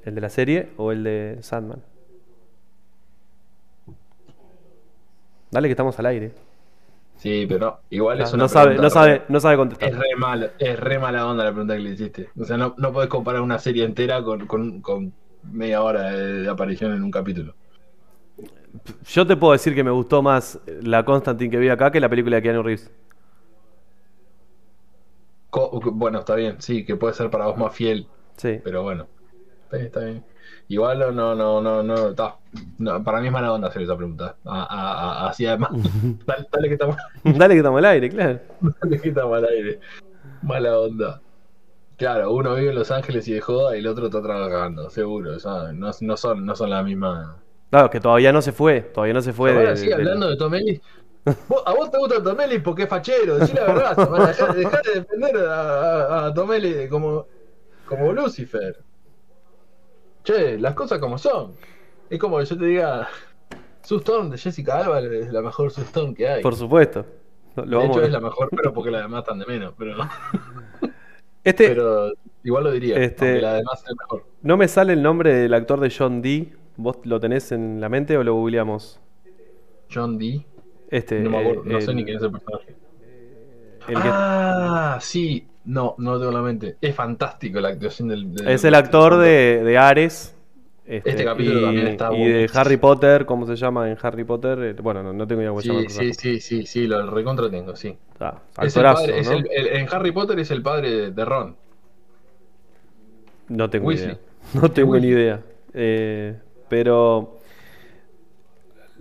[0.05, 1.83] ¿El de la serie o el de Sandman?
[5.51, 6.33] Dale que estamos al aire.
[7.21, 9.91] Sí, pero igual es una no sabe, no sabe, no sabe contestar.
[9.91, 12.31] Es re, mal, es re mala onda la pregunta que le hiciste.
[12.41, 15.13] O sea, no, no podés comparar una serie entera con, con,
[15.43, 17.55] media hora de, aparición en un capítulo.
[19.07, 22.09] Yo te puedo decir que me gustó más la Constantine que vi acá que la
[22.09, 22.91] película de Keanu Reeves.
[25.93, 28.07] bueno, está bien, sí, que puede ser para vos más fiel.
[28.37, 28.61] Sí.
[28.65, 29.09] Pero bueno,
[29.71, 30.25] está bien.
[30.71, 32.37] Igual no, no, no, no, está.
[33.05, 34.37] para mí es mala onda hacer esa pregunta.
[34.45, 35.73] así además.
[36.53, 36.97] dale, que estamos.
[37.25, 38.39] dale que estamos al aire, claro.
[38.81, 39.81] dale que estamos al aire.
[40.43, 41.21] Mala onda.
[41.97, 45.33] Claro, uno vive en Los Ángeles y de joda y el otro está trabajando, seguro.
[45.75, 47.37] no, no, son, no son la misma.
[47.71, 48.81] Claro, que todavía no se fue.
[48.81, 49.51] Todavía no se fue.
[49.51, 50.81] Ahora sí, hablando de, Tomelis.
[51.67, 53.39] ¿A vos te gusta Tomelis porque es fachero?
[53.39, 53.97] Decí la verdad.
[54.55, 57.27] Dejar, de defender a, a, Tomelis como,
[57.89, 58.85] como Lucifer
[60.23, 61.55] che, las cosas como son.
[62.09, 63.09] Es como que yo te diga,
[63.83, 66.43] Sustorm de Jessica Alba es la mejor Sustorm que hay.
[66.43, 67.07] Por supuesto.
[67.57, 69.75] de hecho es la mejor, pero porque la demás están de menos.
[69.79, 69.97] Pero,
[71.45, 72.13] este, pero
[72.43, 74.25] igual lo diría, este, la demás es mejor.
[74.43, 76.55] No me sale el nombre del actor de John Dee.
[76.77, 79.01] ¿Vos lo tenés en la mente o lo googleamos?
[79.93, 80.47] John Dee.
[80.89, 82.75] Este, no me acuerdo, no sé ni quién es el personaje.
[83.95, 86.77] ah, sí, no, no lo tengo en la mente.
[86.81, 88.35] Es fantástico la actuación del.
[88.47, 90.35] es el actor de, de Ares.
[90.87, 94.25] Este, este capítulo y, también está Y de Harry Potter, ¿cómo se llama en Harry
[94.25, 94.59] Potter?
[94.61, 95.89] Eh, bueno, no, tengo idea cómo se llama.
[95.89, 97.97] Sí, sí, sí, sí, lo recontra tengo, sí.
[98.19, 101.55] Ah, es el padre, es el, en Harry Potter es el padre de Ron.
[103.49, 104.19] No tengo idea.
[104.55, 105.41] No tengo ni idea.
[105.75, 106.35] Eh,
[106.69, 107.40] pero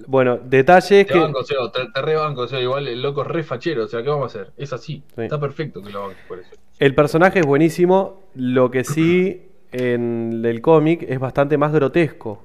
[0.08, 1.20] bueno, detalle te que.
[1.20, 4.02] Banco, o sea, te, rebanco, o sea, igual el loco es re fachero, o sea,
[4.04, 4.54] ¿qué vamos a hacer?
[4.58, 5.04] Es así.
[5.18, 6.52] Está perfecto que lo banques por eso.
[6.80, 12.44] El personaje es buenísimo, lo que sí en el cómic es bastante más grotesco.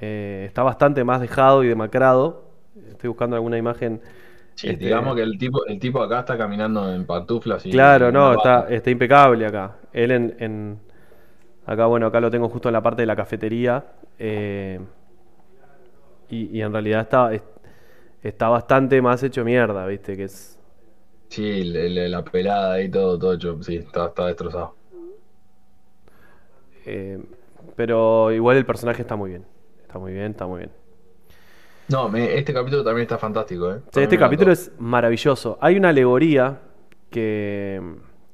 [0.00, 2.44] Eh, está bastante más dejado y demacrado.
[2.90, 4.00] Estoy buscando alguna imagen
[4.58, 7.70] Sí, este, digamos que el tipo, el tipo acá está caminando en pantuflas y.
[7.70, 9.76] Claro, no, está, está impecable acá.
[9.92, 10.80] Él en,
[11.64, 13.84] Acá, bueno, acá lo tengo justo en la parte de la cafetería.
[14.18, 14.80] Eh,
[16.30, 17.30] y, en realidad está,
[18.22, 20.16] está bastante más hecho mierda, ¿viste?
[20.16, 20.58] Que es.
[21.28, 23.62] Sí, la, pelada y todo, todo hecho.
[23.62, 24.74] Sí, está, está destrozado.
[26.86, 27.22] Eh,
[27.76, 29.44] pero igual el personaje está muy bien.
[29.82, 30.70] Está muy bien, está muy bien.
[31.88, 33.80] No, este capítulo también está fantástico, ¿eh?
[33.96, 35.56] este capítulo es maravilloso.
[35.62, 36.60] Hay una alegoría
[37.08, 37.80] que,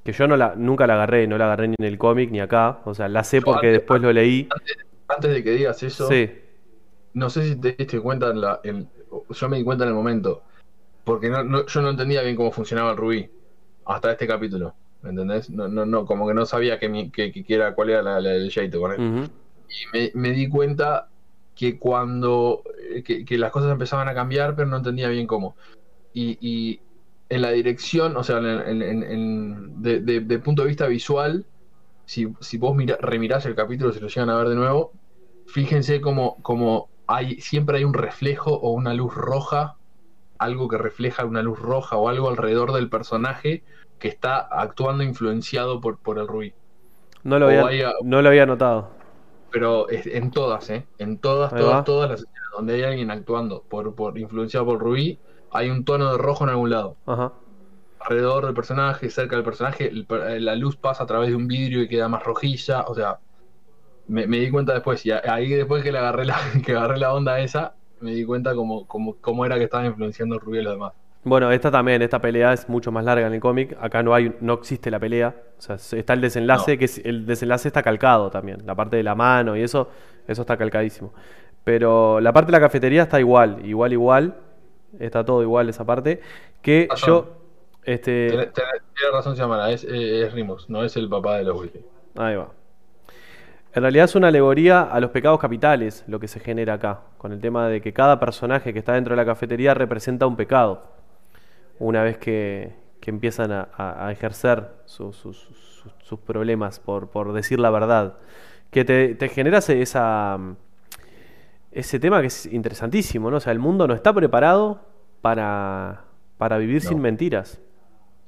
[0.02, 2.40] que yo no la, nunca la agarré, no la agarré ni en el cómic ni
[2.40, 2.80] acá.
[2.84, 4.48] O sea, la sé porque después lo leí.
[5.06, 6.30] Antes, de que digas eso, sí.
[7.14, 8.60] No sé si te diste cuenta en la.
[9.30, 10.42] yo me di cuenta en el momento.
[11.04, 13.30] Porque no, yo no entendía bien cómo funcionaba el rubí.
[13.86, 14.74] Hasta este capítulo.
[15.02, 15.50] ¿Me entendés?
[15.50, 19.30] No, no, no, como que no sabía que, que, era, cuál era la, el él.
[19.68, 21.08] Y me, me di cuenta
[21.54, 25.56] que cuando eh, que, las cosas empezaban a cambiar, pero no entendía bien cómo.
[26.12, 26.80] Y,
[27.30, 31.46] en la dirección, o sea, en, de, punto de vista visual,
[32.04, 34.92] si, si vos mira, remirás el capítulo, si lo llegan a ver de nuevo,
[35.46, 39.76] fíjense como, como hay, siempre hay un reflejo o una luz roja,
[40.38, 43.62] algo que refleja una luz roja o algo alrededor del personaje
[43.98, 46.52] que está actuando influenciado por, por el Rubí.
[47.22, 48.90] No lo, había, no lo había notado
[49.54, 50.84] pero en todas, ¿eh?
[50.98, 55.20] En todas, todas, todas las escenas donde hay alguien actuando por, por influenciado por Rubí,
[55.52, 56.96] hay un tono de rojo en algún lado.
[57.06, 57.32] Ajá.
[58.00, 61.88] Alrededor del personaje, cerca del personaje, la luz pasa a través de un vidrio y
[61.88, 62.82] queda más rojiza.
[62.88, 63.20] O sea,
[64.08, 67.40] me, di cuenta después, y ahí después que le agarré la, que agarré la onda
[67.40, 70.92] esa, me di cuenta como, como, cómo era que estaba influenciando Rubí y los demás.
[71.24, 73.76] Bueno, esta también, esta pelea es mucho más larga en el cómic.
[73.80, 75.34] Acá no hay, no existe la pelea.
[75.58, 78.58] O sea, está el desenlace, que el desenlace está calcado también.
[78.66, 79.88] La parte de la mano y eso,
[80.28, 81.14] eso está calcadísimo.
[81.64, 84.34] Pero la parte de la cafetería está igual, igual, igual.
[84.98, 86.20] Está todo igual esa parte.
[86.60, 87.38] Que yo.
[87.84, 88.28] Este...
[88.28, 88.50] Tiene,
[89.12, 91.84] razón, se es, es, Rimos, no es el papá de los Weasley.
[92.16, 92.50] Ahí va.
[93.74, 97.32] En realidad es una alegoría a los pecados capitales lo que se genera acá, con
[97.32, 100.94] el tema de que cada personaje que está dentro de la cafetería representa un pecado
[101.80, 102.72] una vez que,
[103.06, 108.14] empiezan a, ejercer sus problemas por, decir la verdad.
[108.70, 110.38] Que te, te genera esa,
[111.72, 113.38] ese tema que es interesantísimo, ¿no?
[113.38, 114.86] O sea, el mundo no está preparado
[115.20, 116.04] para,
[116.38, 117.60] para vivir sin mentiras.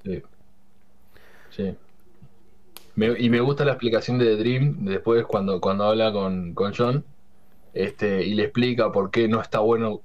[0.04, 0.22] Sí.
[1.50, 1.76] Sí.
[2.96, 7.04] Y me gusta la explicación de The Dream después cuando, cuando habla con, con John
[7.74, 10.00] este, y le explica por qué no está bueno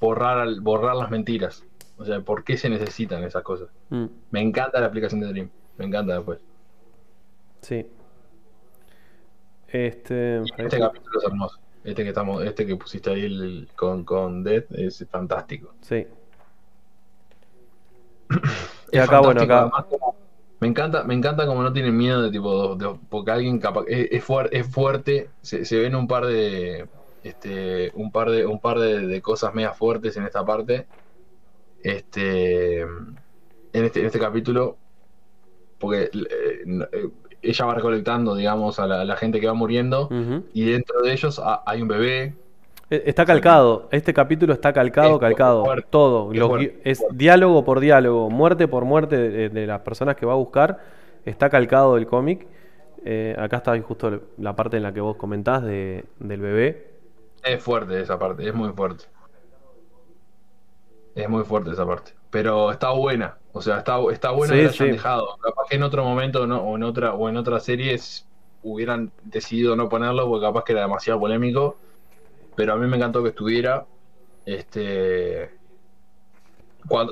[0.00, 1.62] borrar, borrar las mentiras.
[1.98, 3.68] O sea, ¿por qué se necesitan esas cosas?
[3.90, 4.06] Mm.
[4.30, 5.50] Me encanta la aplicación de Dream.
[5.76, 6.40] Me encanta después.
[7.60, 7.86] Sí.
[9.68, 11.58] Este, este capítulo es hermoso.
[11.84, 15.74] Este que estamos, este que pusiste ahí con, con Dead es fantástico.
[15.80, 16.06] Sí.
[18.92, 19.70] y acá, bueno, acá.
[20.62, 24.24] Me encanta, me encanta como no tienen miedo de tipo, porque alguien capaz, es, es,
[24.68, 26.86] fuerte, se, se, ven un par de,
[27.24, 30.86] este, un par de, un par de, de cosas media fuertes en esta parte
[31.82, 33.16] este, en,
[33.72, 34.76] este, en este capítulo,
[35.80, 37.08] porque eh, eh,
[37.42, 40.08] ella va recolectando, digamos, a la, gente que va muriendo,
[40.54, 42.36] y dentro de ellos hay un bebé.
[42.92, 46.30] E, está calcado, este capítulo está calcado, calcado, todo.
[46.84, 50.78] Es, diálogo por diálogo, muerte por muerte de, las personas que va a buscar,
[51.24, 52.46] está calcado del cómic.
[53.02, 56.90] Eh, acá está justo la parte en la que vos comentás de, del bebé.
[57.42, 59.06] Es fuerte esa parte, es muy fuerte.
[61.14, 62.12] Es muy fuerte esa parte.
[62.30, 63.38] Pero está buena.
[63.52, 65.38] O sea, está, está buena que la hayan dejado.
[65.38, 68.28] Capaz que en otro momento no, o en otra, o en otras series
[68.62, 71.78] hubieran decidido no ponerlo porque capaz que era demasiado polémico.
[72.54, 73.86] Pero a mí me encantó que estuviera.
[74.46, 75.50] Este.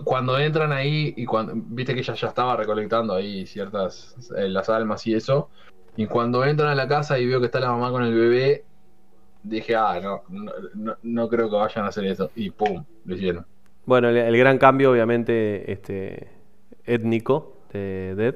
[0.04, 4.68] Cuando, entran ahí y cuando viste que ella ya estaba recolectando ahí ciertas eh, las
[4.68, 5.48] almas y eso
[5.96, 8.64] y cuando entran a la casa y veo que está la mamá con el bebé
[9.44, 10.22] dije ah no
[10.74, 13.46] no, no creo que vayan a hacer eso y pum lo hicieron
[13.90, 16.28] bueno, el, gran cambio, obviamente, este,
[16.84, 18.34] étnico de Dead,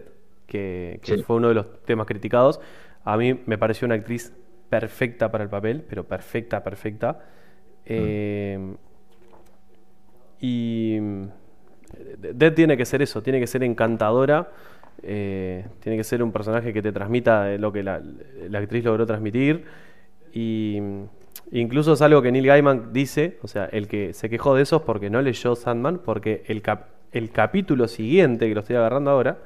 [0.49, 2.61] que, fue uno de los temas criticados.
[3.05, 4.33] A mí me pareció una actriz
[4.81, 7.21] perfecta para el papel, pero perfecta, perfecta.
[7.87, 8.59] Eh,
[10.41, 10.99] y
[12.19, 14.51] Dead tiene que ser eso, tiene que ser encantadora,
[15.03, 18.03] eh, tiene que ser un personaje que te transmita lo que la,
[18.49, 19.65] la actriz logró transmitir.
[20.33, 20.81] Y
[21.53, 24.77] Incluso es algo que Neil Gaiman dice, o sea, el que se quejó de eso
[24.77, 26.63] es porque no leyó Sandman, porque el,
[27.13, 29.39] el capítulo siguiente, que lo estoy agarrando ahora,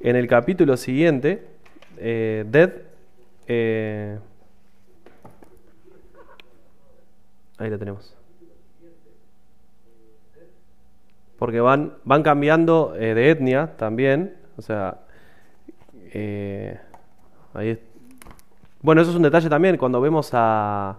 [0.00, 1.42] en el capítulo siguiente,
[1.98, 2.72] eh, Dead...
[3.46, 4.18] Eh,
[7.58, 8.14] ahí la tenemos.
[11.38, 14.36] Porque van, van cambiando eh, de etnia también.
[14.56, 15.00] O sea,
[16.12, 16.80] eh,
[17.54, 17.78] ahí es-
[18.80, 20.96] Bueno, eso es un detalle también cuando vemos a...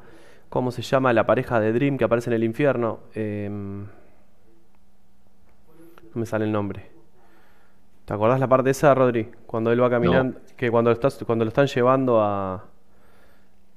[0.50, 3.00] ¿Cómo se llama la pareja de Dream que aparece en el infierno?
[3.14, 3.88] Em, no
[6.14, 6.90] me sale el nombre.
[8.06, 9.30] ¿Te acordás la parte esa, Rodri?
[9.46, 12.64] Cuando él va caminando, que cuando, estás, cuando lo están llevando a...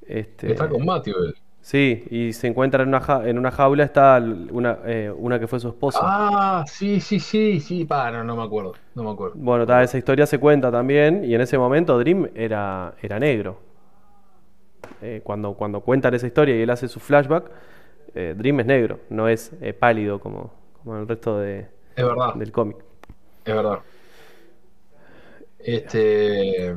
[0.07, 1.35] Este, Está con Matthew él.
[1.63, 4.19] Sí, y se encuentra en una, ja- en una jaula, está
[4.51, 6.01] una, eh, una que fue su esposa.
[6.03, 9.37] Ah, sí, sí, sí, sí, pa, no, no me acuerdo, no me acuerdo.
[9.37, 13.59] Bueno, ta, esa historia se cuenta también, y en ese momento Dream era, era negro.
[15.03, 17.51] Eh, cuando, cuando cuentan esa historia y él hace su flashback,
[18.15, 20.53] eh, Dream es negro, no es eh, pálido como,
[20.83, 22.79] como el resto de, Es verdad, del cómic.
[23.45, 23.81] es verdad.
[25.59, 26.75] Este,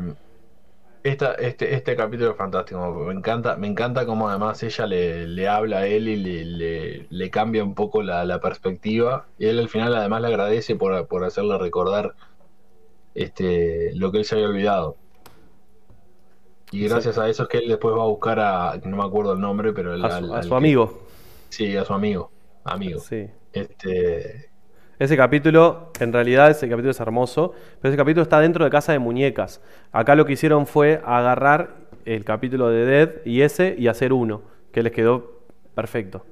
[1.03, 2.79] esta, este, este capítulo es fantástico.
[3.05, 7.07] Me encanta, me encanta cómo además ella le, le habla a él y le, le-
[7.09, 9.27] le cambia un poco la, la perspectiva.
[9.37, 12.15] Y él al final además le agradece por, por hacerle recordar
[13.15, 14.95] este, lo que él se había olvidado.
[16.71, 19.33] Y gracias a eso es que él después va a buscar a, no me acuerdo
[19.33, 21.01] el nombre, pero el- A su, al- a al su que- amigo.
[21.49, 22.31] Sí, a su amigo.
[22.63, 22.99] Amigo.
[22.99, 23.27] Sí.
[23.51, 24.49] Este,
[25.03, 27.51] Ese capítulo, en realidad ese capítulo es hermoso,
[27.81, 29.59] pero ese capítulo está dentro de Casa de Muñecas.
[29.91, 31.75] Acá lo que hicieron fue agarrar
[32.05, 35.39] el capítulo de Dead y ese y hacer uno, que les quedó
[35.75, 36.25] perfecto.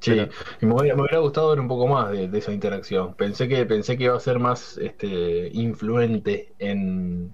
[0.00, 2.52] Sí, Pero- y me hubiera, me hubiera gustado ver un poco más de, de esa
[2.52, 3.14] interacción.
[3.14, 7.32] Pensé que, pensé que iba a ser más este, influente en,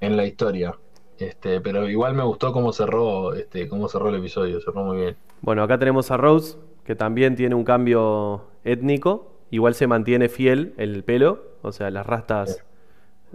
[0.00, 0.78] en la historia.
[1.18, 5.16] Este, pero igual me gustó cómo cerró, este, cómo cerró el episodio, cerró muy bien.
[5.40, 9.33] Bueno, acá tenemos a Rose, que también tiene un cambio étnico.
[9.50, 12.64] Igual se mantiene fiel el pelo, o sea, las rastas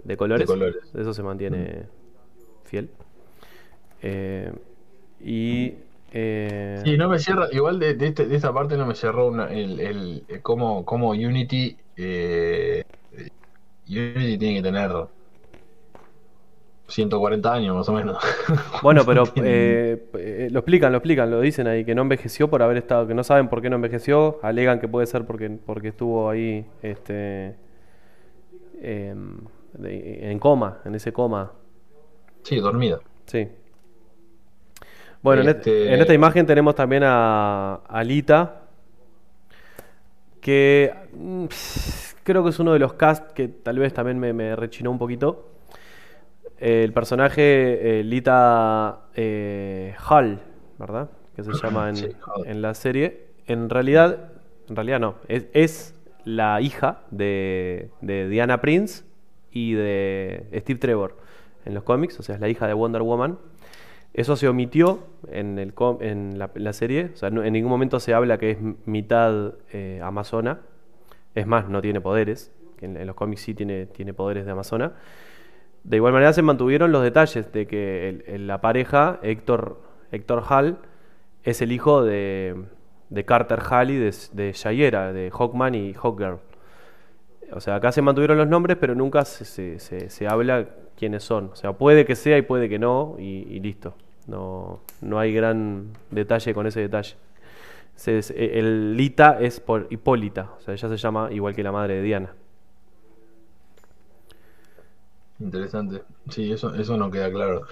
[0.04, 0.48] de colores.
[0.48, 0.82] De colores.
[0.94, 1.86] Eso se mantiene
[2.64, 2.90] fiel.
[4.02, 4.52] Eh,
[5.24, 5.74] y.
[6.12, 9.28] eh, Sí, no me cierra, igual de, de, este- de esta parte no me cerró
[9.28, 12.82] una, el, el, el cómo, cómo Unity, eh,
[13.88, 14.90] Unity tiene que tener
[16.90, 18.18] 140 años más o menos.
[18.82, 22.62] Bueno, pero eh, eh, lo explican, lo explican, lo dicen ahí, que no envejeció por
[22.62, 25.88] haber estado, que no saben por qué no envejeció, alegan que puede ser porque, porque
[25.88, 27.56] estuvo ahí este,
[28.82, 29.36] em,
[29.82, 31.52] en coma, en ese coma.
[32.42, 33.00] Sí, dormida.
[33.26, 33.48] Sí.
[35.22, 38.62] Bueno, en, et- Este- en esta imagen tenemos también a, a Lita,
[40.40, 41.44] que mm,
[42.24, 44.98] creo que es uno de los cast que tal vez también me, me rechinó un
[44.98, 45.49] poquito.
[46.60, 50.40] El personaje eh, Lita eh, Hall,
[50.78, 51.10] ¿verdad?
[51.34, 52.46] Que se llama en, Sí, Hall.
[52.46, 53.28] en la serie.
[53.46, 54.30] En realidad,
[54.68, 55.94] en realidad no, es, es
[56.24, 59.04] la hija de, de Diana Prince
[59.50, 61.16] y de Steve Trevor
[61.64, 63.38] en los cómics, o sea, es la hija de Wonder Woman.
[64.12, 64.98] Eso se omitió
[65.30, 68.38] en, el, en, la, en la serie, o sea, no- en ningún momento se habla
[68.38, 70.60] que es mitad eh, amazona.
[71.34, 74.94] Es más, no tiene poderes, en, en los cómics sí tiene, tiene poderes de amazona.
[75.84, 79.80] De igual manera se mantuvieron los detalles de que la pareja, Héctor,
[80.12, 80.78] Héctor Hall,
[81.42, 82.54] es el hijo de,
[83.08, 86.38] de Carter Hall y de, de Shayera, de Hawkman y Hawkgirl.
[87.52, 90.66] O sea, acá se mantuvieron los nombres, pero nunca se, se- se- se habla
[90.96, 91.46] quiénes son.
[91.52, 93.94] O sea, puede que sea y puede que no, y, listo.
[94.26, 97.16] No, no hay gran detalle con ese detalle.
[97.96, 101.72] Se- se- el Lita es por Hipólita, o sea, ella se llama igual que la
[101.72, 102.34] madre de Diana.
[105.40, 106.02] Interesante.
[106.28, 107.62] Sí, eso, eso no queda claro.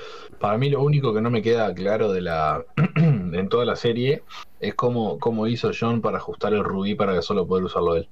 [0.40, 2.64] Para mí lo único que no me queda claro de la
[2.96, 4.22] en toda la serie
[4.58, 8.08] es cómo, cómo hizo John para ajustar el rubí para que solo poder usarlo él.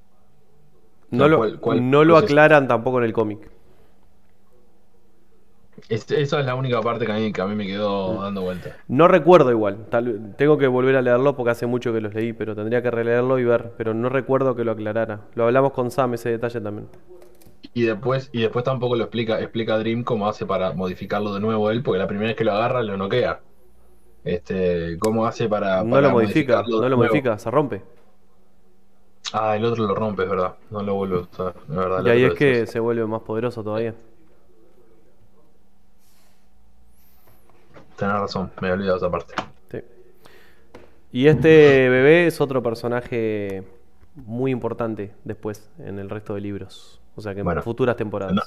[1.10, 3.50] No sea, lo, ¿cuál- cuál no lo aclaran tampoco en el cómic.
[5.88, 8.42] Es- esa es la única parte que a mí, que a mí me quedó dando
[8.42, 8.76] vuelta.
[8.88, 9.86] No recuerdo igual.
[9.90, 12.90] tal- tengo que volver a leerlo porque hace mucho que los leí, pero tendría que
[12.90, 13.72] releerlo y ver.
[13.76, 15.20] Pero no recuerdo que lo aclarara.
[15.34, 16.88] Lo hablamos con Sam ese detalle también.
[17.74, 21.70] Y después, y después tampoco lo explica, explica Dream cómo hace para modificarlo de nuevo
[21.70, 23.40] él, porque la primera vez que lo agarra lo noquea.
[24.24, 27.12] Este, cómo hace para, No para lo modifica, modificarlo no lo nuevo?
[27.12, 27.82] modifica, se rompe.
[29.32, 30.54] Ah, el otro lo rompe, es verdad.
[30.70, 32.04] No lo vuelve a usar, es verdad.
[32.04, 33.94] Y ahí es que se vuelve más poderoso todavía.
[37.96, 39.34] Tenés razón, me había olvidado esa parte.
[39.70, 39.78] Sí.
[41.12, 43.64] Y este bebé es otro personaje
[44.14, 47.00] muy importante después en el resto de libros.
[47.16, 48.34] O sea que en futuras temporadas.
[48.34, 48.42] no.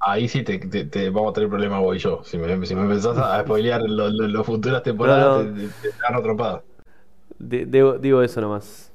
[0.00, 2.22] Ahí sí te, te- te vamos a tener problemas vos y yo.
[2.22, 5.68] Si me, si me empezás a spoilear las lo, lo futuras temporadas, No, no.
[6.18, 6.62] te, trompada.
[7.38, 8.92] De- digo, eso nomás.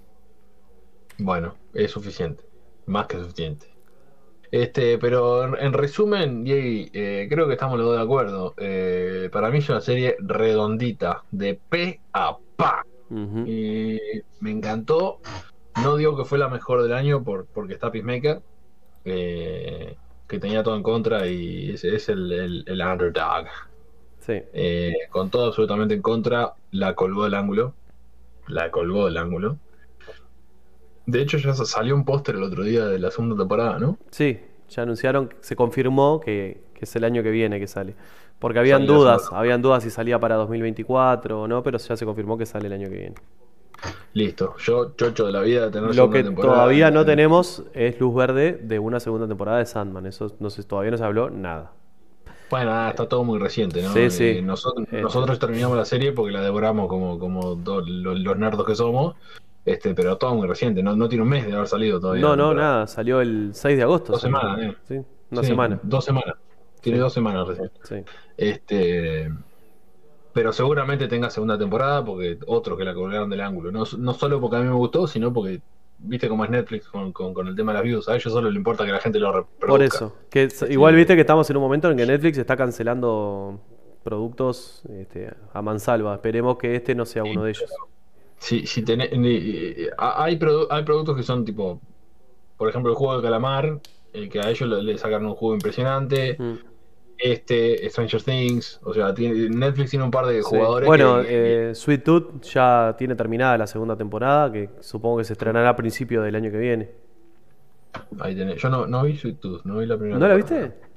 [1.17, 2.43] Bueno, es suficiente.
[2.86, 3.67] Más que suficiente.
[4.51, 8.53] Este, pero en, en resumen, Jay, eh, creo que estamos los dos de acuerdo.
[8.57, 12.86] Eh, para mí es una serie redondita, de pe a pa.
[13.45, 13.99] Y
[14.39, 15.19] me encantó
[15.84, 18.41] No digo que fue la mejor del año por, porque está Peacemaker,
[19.06, 19.95] eh,
[20.28, 23.45] que tenía todo en contra y es, es el, el, el underdog.
[24.20, 24.41] Sí.
[24.54, 27.74] Eh, con todo absolutamente en contra, la colgó del ángulo.
[28.47, 29.58] La colgó del ángulo.
[31.06, 33.97] De hecho, ya salió un póster el otro día de la segunda temporada, ¿no?
[34.10, 34.39] Sí,
[34.70, 37.95] ya anunciaron, se confirmó que, que es el año que viene que sale.
[38.39, 42.38] Porque habían dudas, habían dudas si salía para 2024 o no, pero ya se confirmó
[42.38, 43.16] que sale el año que viene.
[44.13, 44.55] Listo.
[44.59, 46.53] Yo, chocho de la vida de tener Lo que temporada.
[46.55, 50.05] todavía no tenemos es luz verde de una segunda temporada de Sandman.
[50.05, 51.71] Eso no sé, todavía no se habló nada.
[52.49, 53.91] Bueno, nada, está todo muy reciente, ¿no?
[53.93, 54.25] Sí, sí.
[54.25, 58.38] Eh, nosotros, Eh, nosotros terminamos la serie porque la devoramos como, como do- los, los
[58.38, 59.15] nerdos que somos,
[59.65, 62.21] este, pero todo muy reciente, no, no tiene un mes de haber salido todavía.
[62.21, 62.86] No, no, nada.
[62.86, 64.11] Salió el 6 de agosto.
[64.11, 64.75] Dos semanas, eh.
[64.88, 65.79] Sí, una Sí, semana.
[65.81, 66.36] Dos semanas.
[66.81, 67.01] Tiene Sí.
[67.01, 67.71] dos semanas recién.
[67.84, 67.95] Sí.
[68.38, 69.31] Este,
[70.34, 73.71] pero seguramente tenga segunda temporada porque otros que la colgaron del ángulo.
[73.71, 75.61] No, no solo porque a mí me gustó, sino porque
[75.99, 78.09] viste cómo es Netflix con, con- con el tema de las views.
[78.09, 79.67] A ellos solo le importa que la gente lo reproduzca.
[79.67, 80.15] Por eso.
[80.29, 83.59] Que igual viste que estamos en un momento en que Netflix está cancelando
[84.03, 86.15] productos este, a mansalva.
[86.15, 87.71] Esperemos que este no sea uno de ellos.
[88.38, 91.79] Si, si tenés- ni- hay, produ- hay productos que son tipo,
[92.57, 93.79] por ejemplo, el juego de calamar,
[94.11, 96.36] eh, que a ellos le, le sacaron un juego impresionante.
[96.38, 96.53] Mm.
[97.24, 100.49] Este, Stranger Things, o sea, tiene- Netflix tiene un par de Sí.
[100.49, 100.86] jugadores.
[100.88, 105.32] Bueno, que- eh, Sweet Tooth ya tiene terminada la segunda temporada, que supongo que se
[105.34, 106.91] estrenará a principios del año que viene.
[108.19, 108.59] ahí tenés.
[108.61, 110.65] Yo no, no vi Sweet Tooth, no vi la primera ¿No la temporada.
[110.65, 110.88] viste?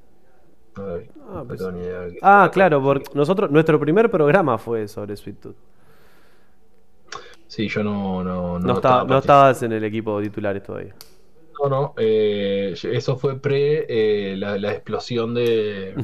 [0.76, 1.04] No la vi.
[1.20, 4.56] Ah, no pues- tengo ni idea de qué Ah, claro, porque nosotros, nuestro primer programa
[4.58, 5.56] fue sobre Sweet Tooth.
[7.46, 10.94] Sí, yo no, no, No, estaba, no estabas en el equipo de titulares todavía.
[11.62, 15.94] No, no, eh, eso fue pre eh, la, la explosión de,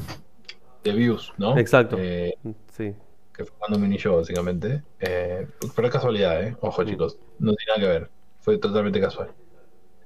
[0.83, 1.57] de views, ¿no?
[1.57, 1.95] Exacto.
[1.99, 2.33] Eh,
[2.71, 2.93] Sí.
[3.33, 4.83] que fue cuando me yo, básicamente.
[4.99, 6.55] Eh, pero es casualidad, ¿eh?
[6.61, 6.85] Ojo, Mm.
[6.87, 8.09] chicos, no tiene nada que ver.
[8.41, 9.29] Fue totalmente casual.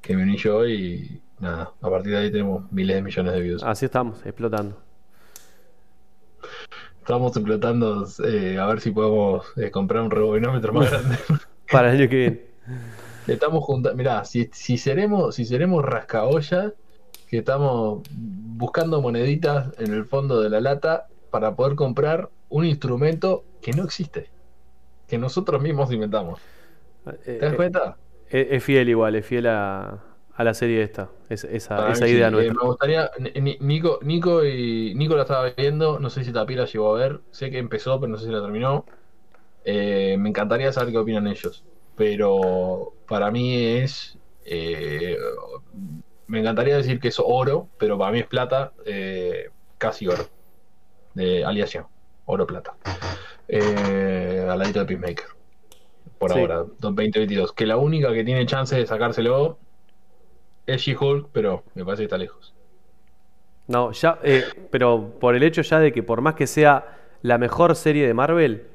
[0.01, 3.41] Que me uní yo y nada, a partir de ahí tenemos miles de millones de
[3.41, 3.63] views.
[3.63, 4.77] Así estamos, explotando.
[6.99, 8.05] Estamos explotando
[8.59, 11.15] a ver si podemos comprar un rebobinómetro más grande.
[11.71, 12.41] Para el año que viene.
[13.27, 16.73] Estamos juntando, mirá, si, si seremos, si seremos rascaolla,
[17.25, 23.47] que estamos buscando moneditas en el fondo de la lata para poder comprar un instrumento
[23.61, 24.31] que no existe,
[25.07, 26.41] que nosotros mismos inventamos.
[27.05, 27.99] Eh, ¿Te das eh, cuenta?
[28.29, 30.03] Es, es fiel igual, es fiel a,
[30.33, 31.11] a la serie esta.
[31.29, 32.31] Es- esa esa idea sí.
[32.31, 32.47] nuestra.
[32.47, 36.55] Eh, me gustaría, Ni- Nico, Nico y Nico la estaba viendo, no sé si Tapi
[36.55, 38.85] la llegó a ver, sé que empezó, pero no sé si la terminó.
[39.63, 41.65] Eh, me encantaría saber qué opinan ellos,
[41.97, 45.17] pero para mí es, eh,
[46.27, 50.29] me encantaría decir que es oro, pero para mí es plata, eh, casi oro,
[51.15, 51.87] de aliación,
[52.25, 52.75] oro plata,
[53.47, 55.25] eh, al ladito de Peacemaker,
[56.19, 56.39] por Sí.
[56.39, 59.57] ahora, 2022, que la única que tiene chance de sacárselo
[60.67, 62.53] es She-Hulk, pero me parece que está lejos.
[63.67, 67.37] No, ya, eh, pero por el hecho ya de que por más que sea la
[67.37, 68.67] mejor serie de Marvel,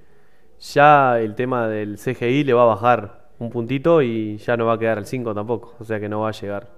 [0.62, 4.74] ya el tema del CGI le va a bajar un puntito y ya no va
[4.74, 5.74] a quedar al 5 tampoco.
[5.80, 6.70] O sea que no va a llegar.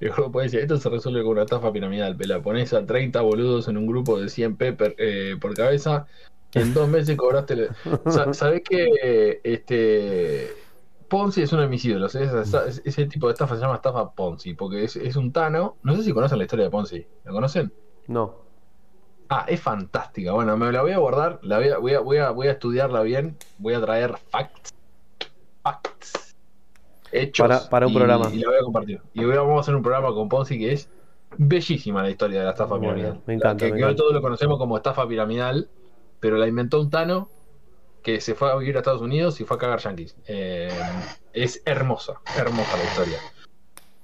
[0.00, 2.40] Y luego puede decir, esto se resuelve con una estafa piramidal, pela.
[2.40, 6.06] Pones a 30 boludos en un grupo de 100 p per- eh, por cabeza,
[6.54, 7.68] en dos meses cobraste...
[8.06, 10.48] Sa- ¿Sabés que este
[11.08, 11.74] Ponzi es uno de
[12.84, 15.76] ese tipo de estafa se llama estafa Ponzi, porque es, es un tano...
[15.82, 17.06] No sé si conocen la historia de Ponzi.
[17.24, 17.72] ¿La conocen?
[18.06, 18.45] No.
[19.28, 20.32] Ah, es fantástica.
[20.32, 22.52] Bueno, me la voy a guardar, la voy a, voy a, voy a, voy a
[22.52, 24.72] estudiarla bien, voy a traer facts.
[25.62, 26.36] Facts.
[27.12, 27.46] Hechos.
[27.48, 28.30] Para- para un y- programa.
[28.32, 29.00] Y la voy a compartir.
[29.14, 30.88] Y voy a- vamos a hacer un programa con Ponzi que es
[31.38, 33.20] bellísima la historia de la estafa Bueno, piramidal.
[33.26, 35.68] me encanta, Que, me que hoy todos lo conocemos como estafa piramidal,
[36.20, 37.28] pero la inventó un tano
[38.02, 40.16] que se fue a vivir a Estados Unidos y fue a cagar yankees.
[40.28, 40.68] Eh,
[41.32, 43.18] es hermosa, hermosa la historia.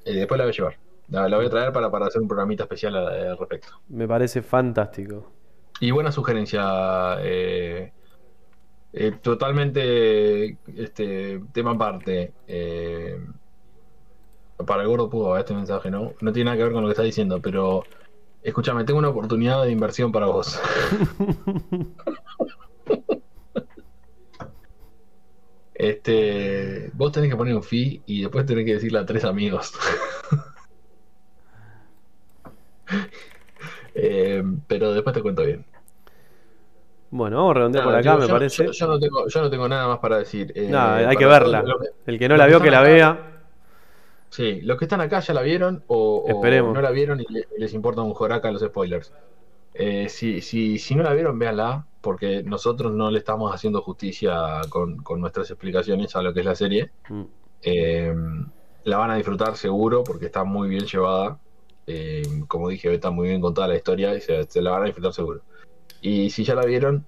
[0.05, 0.79] Eh, después la voy a llevar.
[1.09, 3.81] La, la voy a traer para, para hacer un programita especial al al respecto.
[3.89, 5.31] Me parece fantástico.
[5.81, 7.17] Y buena sugerencia.
[7.21, 7.93] eh,
[8.93, 12.33] eh, totalmente este tema aparte.
[12.47, 13.19] eh,
[14.67, 16.13] para el gordo pudo este mensaje, ¿no?
[16.21, 17.83] No tiene nada que ver con lo que está diciendo, pero
[18.43, 20.61] escúchame, tengo una oportunidad de inversión para vos.
[25.75, 29.73] Este, vos tenés que poner un fee y después tenés que decirle a tres amigos.
[33.95, 35.65] Eh, pero después te cuento bien.
[37.11, 38.73] Bueno, vamos a redondear por acá, yo- me yo- parece.
[38.73, 40.51] Yo, no tengo, yo no tengo nada más para decir.
[40.57, 41.63] Eh, No, hay para que verla.
[41.65, 43.29] que- El que no la vio, que la acá- vea.
[44.31, 46.73] Sí, los que están acá ya la vieron o, o Esperemos.
[46.75, 49.13] no la vieron y le- les importa un joraca los spoilers.
[49.75, 54.63] Eh, si, si, si no la vieron, véanla, porque nosotros no le estamos haciendo justicia
[54.71, 56.91] con, con nuestras explicaciones a lo que es la serie.
[57.11, 57.23] Mm.
[57.63, 58.15] Eh,
[58.85, 61.39] la van a disfrutar seguro porque está muy bien llevada.
[61.87, 64.87] Eh, como dije, está muy bien contada la historia y se, se la van a
[64.87, 65.41] disfrutar seguro.
[66.01, 67.05] Y si ya la vieron,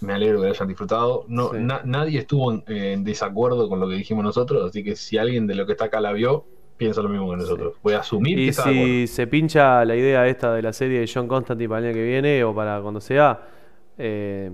[0.00, 1.24] me alegro que la hayan disfrutado.
[1.28, 1.58] No, Sí.
[1.60, 5.46] na- nadie estuvo en, en desacuerdo con lo que dijimos nosotros, así que si alguien
[5.46, 6.44] de lo que está acá la vio,
[6.76, 7.76] piensa lo mismo que nosotros.
[7.82, 11.10] Voy a asumir que Y si se pincha la idea esta de la serie de
[11.12, 13.48] John Constantine para el año que viene o para cuando sea,
[13.96, 14.52] eh,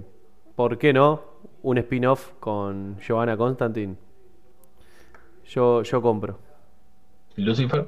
[0.54, 1.32] ¿por qué no?
[1.62, 3.96] Un spin-off con Giovanna Constantine.
[5.48, 6.38] Yo, yo compro.
[7.36, 7.86] Lucifer.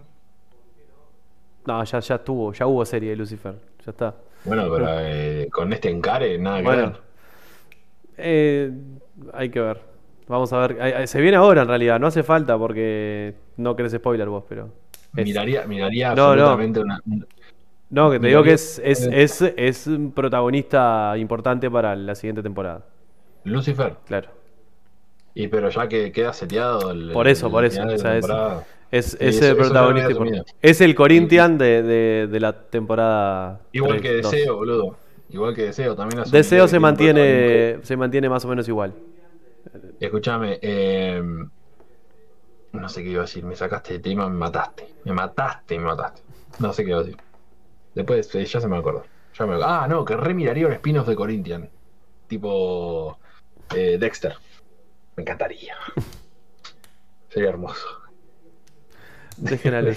[1.66, 3.54] No, ya, ya estuvo, ya hubo serie de Lucifer.
[3.84, 4.14] Ya está.
[4.44, 6.82] Bueno, pero eh, con este encare, nada que Bueno.
[6.82, 6.96] ver.
[8.16, 8.70] Eh,
[9.32, 9.80] hay que ver.
[10.28, 11.08] Vamos a ver.
[11.08, 14.68] Se viene ahora en realidad, no hace falta porque no querés spoiler vos, pero.
[15.16, 16.42] es- Miraría, miraría No, no.
[16.42, 17.00] absolutamente una.
[17.06, 17.26] un-
[17.90, 22.42] No, que te digo que es, es, es, es un protagonista importante para la siguiente
[22.42, 22.82] temporada.
[23.44, 23.94] Lucifer.
[24.06, 24.28] Claro.
[25.34, 27.10] Y pero ya que queda seteado el.
[27.12, 28.64] Por eso, el por eso, o sea, es- temporada.
[28.91, 30.45] Es, es eso- el protagonista.
[30.62, 33.61] Es el Corinthian de, de, de la temporada.
[33.72, 34.14] Igual que.
[34.14, 34.97] Deseo, boludo.
[35.30, 36.22] Igual que Deseo también.
[36.30, 38.95] Deseo se mantiene, se mantiene más o menos igual.
[39.99, 41.22] Escúchame, eh,
[42.72, 43.45] no sé qué iba a decir.
[43.45, 44.95] Me sacaste de tema, me mataste.
[45.05, 46.22] Me mataste, me mataste.
[46.61, 47.16] No sé qué iba a decir.
[47.95, 49.05] Después, eh, ya se me acordó.
[49.37, 49.57] Ya me...
[49.62, 51.68] Ah, no, que remiraría un spin-off de Corinthian.
[52.28, 53.18] Tipo
[53.74, 54.35] eh, Dexter.
[55.16, 55.74] Me encantaría.
[57.28, 57.87] Sería hermoso.
[59.39, 59.82] Dejen a.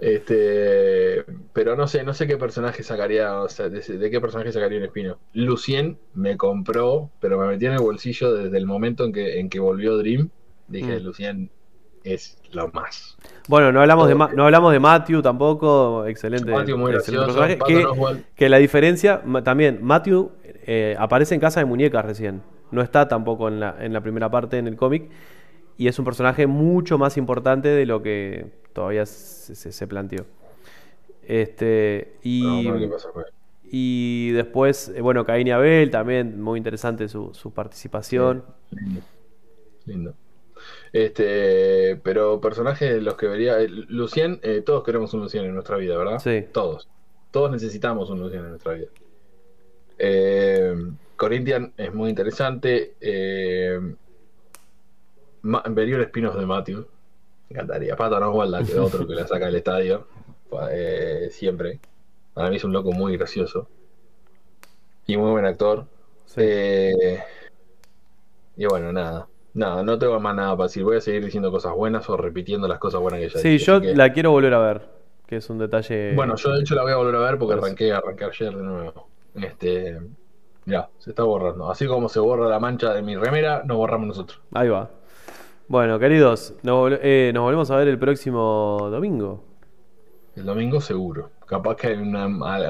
[0.00, 4.50] Este, pero no sé, no sé qué personaje sacaría, o sea, de, de qué personaje
[4.50, 5.18] sacaría un espino.
[5.32, 9.48] Lucien me compró, pero me metió en el bolsillo desde el momento en que, en
[9.48, 10.28] que volvió Dream.
[10.66, 11.04] Dije, Mm.
[11.04, 11.50] Lucien
[12.02, 13.16] es lo más.
[13.46, 14.16] Bueno, no hablamos, de.
[14.16, 16.04] Ma- no hablamos de Matthew tampoco.
[16.06, 16.50] Excelente.
[16.50, 20.32] Matthew muy excelente gracioso, personaje, que, que la diferencia, también, Matthew
[20.66, 22.42] eh, aparece en Casa de Muñecas recién.
[22.72, 25.10] No está tampoco en la, en la primera parte en el cómic.
[25.78, 30.24] Y es un personaje mucho más importante de lo que todavía se, se- se planteó.
[31.26, 33.26] Este, y, No, no, ¿qué pasa, pues?
[33.64, 38.44] y después, eh, bueno, Caín y Abel, también muy interesante su, su participación.
[38.70, 39.00] Lindo.
[39.86, 40.14] Lindo.
[40.92, 43.60] Este, pero personajes de los que vería.
[43.60, 46.18] eh, Lucien, eh, todos queremos un Lucien en nuestra vida, ¿verdad?
[46.18, 46.44] Sí.
[46.52, 46.88] Todos.
[47.30, 48.88] Todos necesitamos un Lucien en nuestra vida.
[49.98, 50.74] Eh,
[51.16, 52.94] Corinthian es muy interesante.
[53.00, 53.80] Eh,
[55.44, 56.78] El espinos de Matthew.
[57.48, 57.96] Me encantaría.
[57.96, 60.06] Patton Oswalt, que otro que la saca del estadio.
[60.70, 61.80] eh, siempre.
[62.34, 63.68] Para mí es un loco muy gracioso.
[65.06, 65.86] Y muy buen actor.
[66.26, 66.40] Sí.
[66.44, 67.18] Eh,
[68.56, 69.26] y bueno, nada.
[69.54, 70.84] Nada, no tengo más nada para decir.
[70.84, 73.64] Voy a seguir diciendo cosas buenas o repitiendo las cosas buenas que ya Sí, dije.
[73.64, 74.88] yo que- la quiero volver a ver,
[75.26, 76.14] que es un detalle...
[76.14, 78.56] Bueno, yo de hecho la voy a volver a ver porque Pues- arranqué, arranqué ayer
[78.56, 79.08] de nuevo.
[79.34, 80.00] Este.
[80.64, 81.70] Ya, se está borrando.
[81.70, 84.40] Así como se borra la mancha de mi remera, nos borramos nosotros.
[84.54, 84.88] Ahí va.
[85.68, 89.44] Bueno, queridos, nos, eh, nos volvemos a ver el próximo domingo.
[90.36, 91.30] El domingo seguro.
[91.46, 92.26] Capaz que hay una-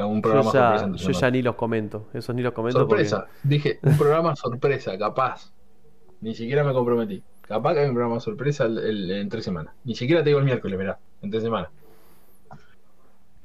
[0.07, 2.07] un programa sorpresa ya, yo ya ni los comento.
[2.13, 3.27] Esos ni los comento Sorpresa.
[3.43, 5.53] Dije, un programa sorpresa, capaz.
[6.21, 7.23] Ni siquiera me comprometí.
[7.43, 9.75] Capaz que hay un programa sorpresa el- el- en tres semanas.
[9.85, 10.99] Ni siquiera te digo el miércoles, mirá.
[11.23, 11.71] En tres semanas.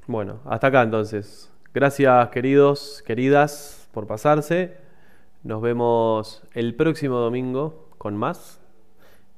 [0.08, 1.52] Bueno, hasta acá entonces.
[1.74, 4.78] Gracias, queridos, queridas, por pasarse.
[5.44, 8.57] Nos vemos el próximo domingo con más.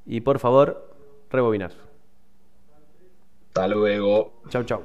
[0.10, 0.89] Y por favor,
[1.30, 1.72] rebobinar.
[3.49, 4.41] Hasta luego.
[4.49, 4.82] Chau, chau.